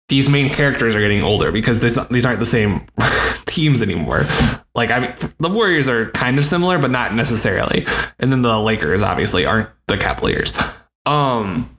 [0.09, 2.87] These main characters are getting older because this, these aren't the same
[3.59, 4.25] teams anymore.
[4.73, 7.85] Like I mean, the Warriors are kind of similar, but not necessarily.
[8.19, 10.53] And then the Lakers obviously aren't the Cavaliers.
[11.05, 11.69] Um,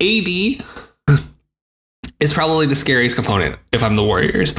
[0.00, 0.28] AD
[2.20, 4.54] is probably the scariest component if I'm the Warriors.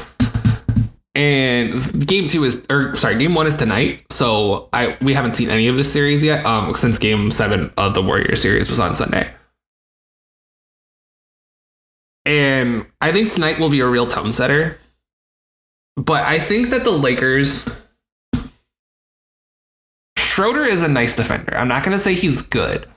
[1.16, 1.74] And
[2.08, 4.06] game two is, or sorry, game one is tonight.
[4.10, 6.46] So I we haven't seen any of this series yet.
[6.46, 9.30] Um, since game seven of the Warrior series was on Sunday.
[12.26, 14.78] And I think tonight will be a real tone setter
[16.00, 17.68] but I think that the Lakers.
[20.18, 21.56] Schroeder is a nice defender.
[21.58, 22.88] I'm not going to say he's good,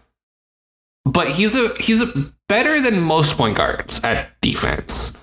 [1.05, 5.17] but he's a he's a, better than most point guards at defense.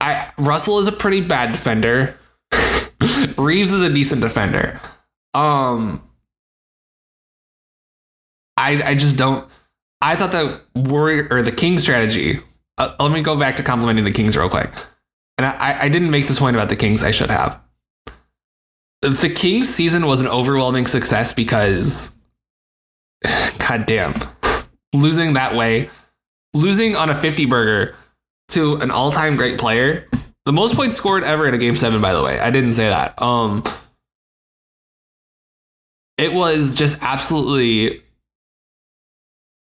[0.00, 2.16] I Russell is a pretty bad defender.
[3.36, 4.80] Reaves is a decent defender.
[5.34, 6.08] Um,
[8.56, 9.48] I I just don't.
[10.00, 12.38] I thought the Warrior or the King strategy.
[12.78, 14.70] Uh, let me go back to complimenting the Kings real quick
[15.42, 17.02] and I, I didn't make this point about the Kings.
[17.02, 17.60] I should have.
[19.02, 22.16] The Kings season was an overwhelming success because,
[23.58, 24.14] god damn,
[24.94, 25.90] losing that way,
[26.54, 27.96] losing on a 50 burger
[28.48, 30.08] to an all time great player,
[30.44, 32.38] the most points scored ever in a game seven, by the way.
[32.38, 33.20] I didn't say that.
[33.20, 33.64] Um,
[36.18, 38.02] it was just absolutely.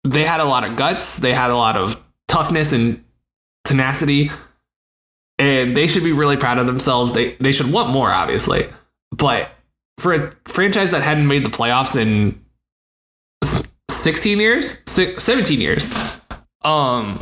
[0.05, 1.19] They had a lot of guts.
[1.19, 3.05] They had a lot of toughness and
[3.65, 4.31] tenacity
[5.39, 7.12] and they should be really proud of themselves.
[7.12, 8.66] They they should want more, obviously,
[9.12, 9.51] but
[9.98, 12.44] for a franchise that hadn't made the playoffs in
[13.90, 15.93] 16 years, 17 years,
[16.65, 17.19] um,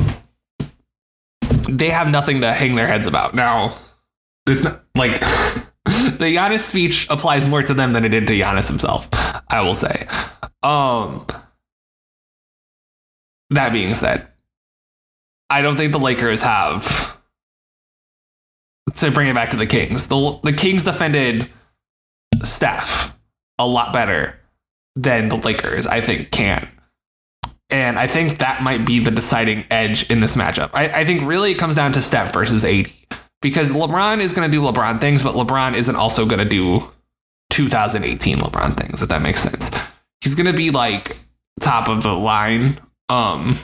[1.69, 3.33] they have nothing to hang their heads about.
[3.33, 3.75] Now,
[4.47, 5.19] it's not like
[5.85, 9.09] the Giannis speech applies more to them than it did to Giannis himself,
[9.49, 10.07] I will say.
[10.63, 11.25] Um,
[13.49, 14.27] that being said,
[15.49, 17.16] I don't think the Lakers have
[18.95, 20.07] to bring it back to the Kings.
[20.07, 21.49] The the Kings defended
[22.43, 23.15] Steph
[23.59, 24.39] a lot better
[24.95, 26.67] than the Lakers, I think, can.
[27.69, 30.69] And I think that might be the deciding edge in this matchup.
[30.73, 32.87] I, I think really it comes down to Steph versus AD.
[33.41, 36.91] because LeBron is going to do LeBron things, but LeBron isn't also going to do
[37.51, 39.69] 2018 LeBron things, if that makes sense.
[40.21, 41.17] He's going to be like
[41.59, 42.79] top of the line.
[43.09, 43.57] Um,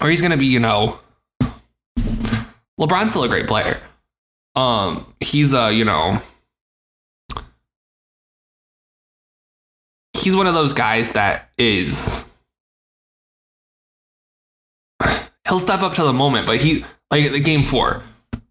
[0.00, 0.98] or he's going to be, you know,
[2.80, 3.80] LeBron's still a great player.
[4.56, 6.20] Um, he's a, you know,
[10.14, 12.24] he's one of those guys that is
[15.46, 18.02] he'll step up to the moment, but he like the game four,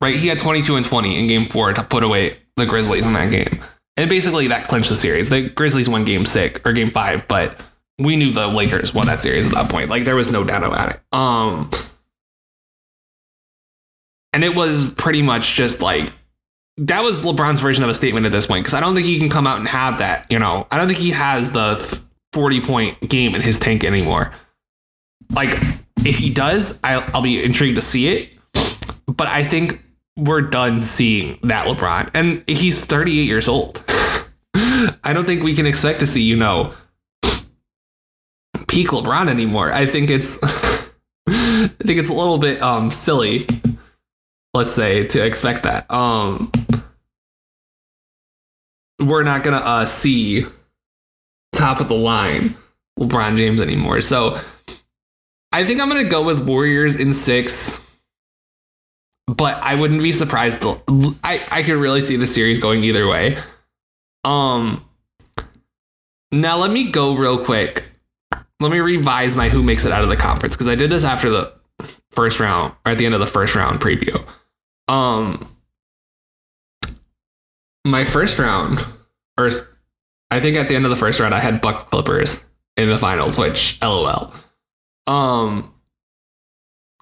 [0.01, 0.15] right?
[0.15, 3.31] He had 22 and 20 in game four to put away the Grizzlies in that
[3.31, 3.61] game.
[3.97, 5.29] And basically that clinched the series.
[5.29, 7.59] The Grizzlies won game six or game five, but
[7.97, 9.89] we knew the Lakers won that series at that point.
[9.89, 11.01] Like there was no doubt about it.
[11.11, 11.71] Um
[14.35, 16.13] and it was pretty much just like
[16.77, 19.17] that was LeBron's version of a statement at this point because I don't think he
[19.17, 20.29] can come out and have that.
[20.29, 22.01] You know, I don't think he has the
[22.33, 24.33] 40 point game in his tank anymore.
[25.31, 25.57] Like,
[25.99, 28.35] if he does, I'll, I'll be intrigued to see it.
[29.07, 29.81] But I think
[30.17, 32.11] we're done seeing that LeBron.
[32.13, 33.85] And he's 38 years old.
[34.53, 36.73] I don't think we can expect to see, you know,
[38.67, 39.71] peak LeBron anymore.
[39.71, 40.43] I think it's
[41.27, 43.47] I think it's a little bit um silly
[44.55, 45.89] let's say to expect that.
[45.91, 46.51] Um
[48.99, 50.45] we're not to uh see
[51.51, 52.55] top of the line
[52.99, 54.01] LeBron James anymore.
[54.01, 54.39] So
[55.51, 57.85] I think I'm to go with Warriors in 6
[59.27, 60.61] but I wouldn't be surprised.
[60.61, 60.81] To,
[61.23, 63.37] I I could really see the series going either way.
[64.23, 64.85] Um.
[66.31, 67.85] Now let me go real quick.
[68.59, 71.05] Let me revise my who makes it out of the conference because I did this
[71.05, 71.53] after the
[72.11, 74.25] first round or at the end of the first round preview.
[74.87, 75.47] Um.
[77.85, 78.79] My first round,
[79.37, 79.51] or
[80.31, 82.43] I think at the end of the first round, I had Bucks Clippers
[82.77, 84.33] in the finals, which LOL.
[85.07, 85.73] Um,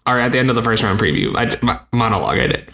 [0.05, 2.73] or at the end of the first round preview, I my monologue I did.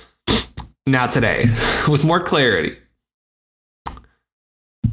[0.86, 1.45] Now today,
[1.88, 2.76] with more clarity,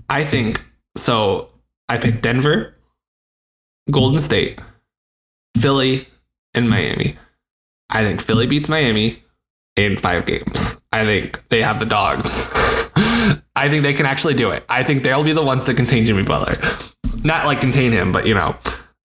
[0.09, 0.65] I think
[0.97, 1.53] so.
[1.89, 2.75] I picked Denver,
[3.91, 4.59] Golden State,
[5.57, 6.09] Philly,
[6.55, 7.17] and Miami.
[7.89, 9.23] I think Philly beats Miami
[9.77, 10.81] in five games.
[10.93, 12.49] I think they have the dogs.
[13.57, 14.65] I think they can actually do it.
[14.69, 16.59] I think they'll be the ones to contain Jimmy Butler.
[17.23, 18.57] Not like contain him, but you know,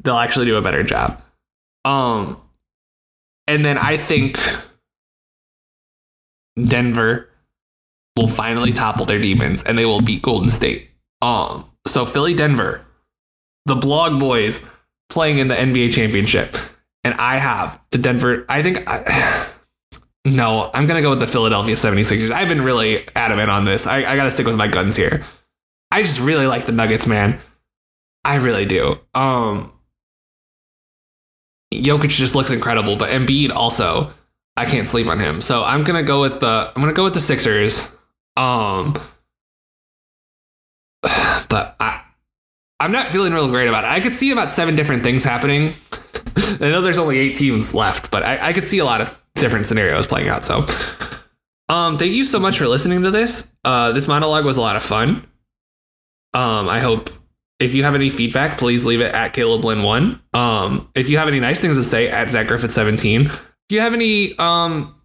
[0.03, 1.22] they'll actually do a better job.
[1.84, 2.41] Um,
[3.48, 4.39] and then I think
[6.61, 7.30] Denver
[8.15, 10.89] will finally topple their demons and they will beat Golden State.
[11.22, 12.85] Um, so Philly, Denver,
[13.65, 14.61] the blog boys
[15.10, 16.56] playing in the NBA championship.
[17.03, 19.49] And I have the Denver, I think, I,
[20.26, 22.31] no, I'm going to go with the Philadelphia 76ers.
[22.31, 23.88] I've been really adamant on this.
[23.88, 25.23] I, I got to stick with my guns here.
[25.91, 27.39] I just really like the Nuggets, man.
[28.23, 28.99] I really do.
[29.14, 29.73] Um,
[31.73, 34.14] Jokic just looks incredible, but Embiid also,
[34.56, 35.41] I can't sleep on him.
[35.41, 37.89] So I'm gonna go with the I'm gonna go with the Sixers.
[38.38, 38.93] Um,
[41.02, 42.02] but I
[42.80, 43.89] I'm not feeling real great about it.
[43.89, 45.73] I could see about seven different things happening.
[46.38, 49.18] I know there's only eight teams left, but I, I could see a lot of
[49.36, 50.44] different scenarios playing out.
[50.44, 50.66] So,
[51.70, 53.52] um, thank you so much for listening to this.
[53.64, 55.28] Uh, this monologue was a lot of fun.
[56.34, 57.10] Um, I hope
[57.60, 60.22] if you have any feedback, please leave it at Caleb Lynn one.
[60.34, 63.28] Um, if you have any nice things to say, at Zach Griffith seventeen.
[63.28, 64.95] If you have any, um,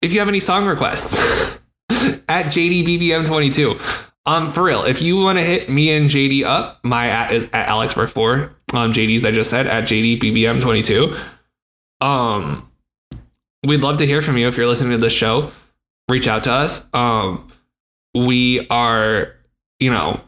[0.00, 1.60] if you have any song requests,
[2.28, 3.78] at JDBBM twenty two.
[4.26, 7.46] Um, for real, if you want to hit me and JD up, my at is
[7.52, 8.56] at Alex four.
[8.72, 11.16] Um, JD's I just said at JDBBM twenty two.
[12.00, 12.70] Um,
[13.64, 15.50] we'd love to hear from you if you're listening to this show.
[16.08, 16.86] Reach out to us.
[16.92, 17.48] Um,
[18.14, 19.34] we are,
[19.80, 20.20] you know,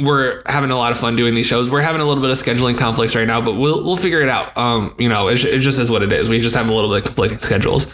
[0.00, 1.70] we're having a lot of fun doing these shows.
[1.70, 4.28] We're having a little bit of scheduling conflicts right now, but we'll we'll figure it
[4.28, 4.56] out.
[4.56, 6.28] Um, you know, it, it just is what it is.
[6.28, 7.86] We just have a little bit of conflicting schedules.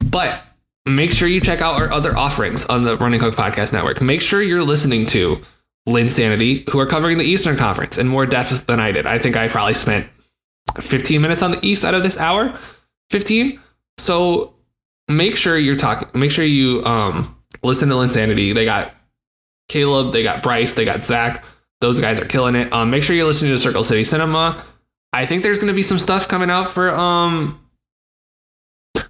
[0.00, 0.42] But
[0.86, 4.00] make sure you check out our other offerings on the Running Hook Podcast Network.
[4.00, 5.40] Make sure you're listening to
[5.86, 9.06] Lynn Sanity, who are covering the Eastern Conference in more depth than I did.
[9.06, 10.08] I think I probably spent
[10.80, 12.56] 15 minutes on the East out of this hour,
[13.10, 13.60] 15.
[13.98, 14.54] So
[15.08, 16.08] make sure you're talking.
[16.18, 18.94] Make sure you um listen to insanity They got
[19.68, 21.44] Caleb, they got Bryce, they got Zach.
[21.80, 22.72] Those guys are killing it.
[22.72, 24.62] Um, make sure you're listening to Circle City Cinema.
[25.12, 27.60] I think there's going to be some stuff coming out for um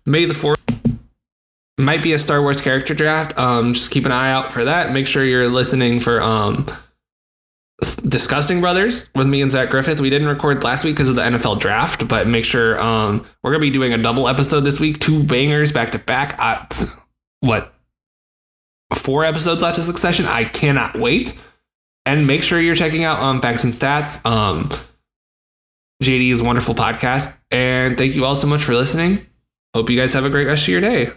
[0.05, 0.59] May the fourth.
[1.79, 3.39] Might be a Star Wars character draft.
[3.39, 4.93] Um, just keep an eye out for that.
[4.93, 6.67] Make sure you're listening for um
[7.81, 10.01] Disgusting Brothers with me and Zach Griffith.
[10.01, 13.53] We didn't record last week because of the NFL draft, but make sure um we're
[13.53, 16.39] gonna be doing a double episode this week, two bangers back to back.
[16.41, 16.85] At
[17.41, 17.73] what
[18.95, 20.27] four episodes left of Succession?
[20.27, 21.35] I cannot wait.
[22.05, 24.25] And make sure you're checking out um Facts and Stats.
[24.27, 24.71] Um,
[26.03, 29.27] JD is wonderful podcast, and thank you all so much for listening.
[29.75, 31.11] Hope you guys have a great rest of your day.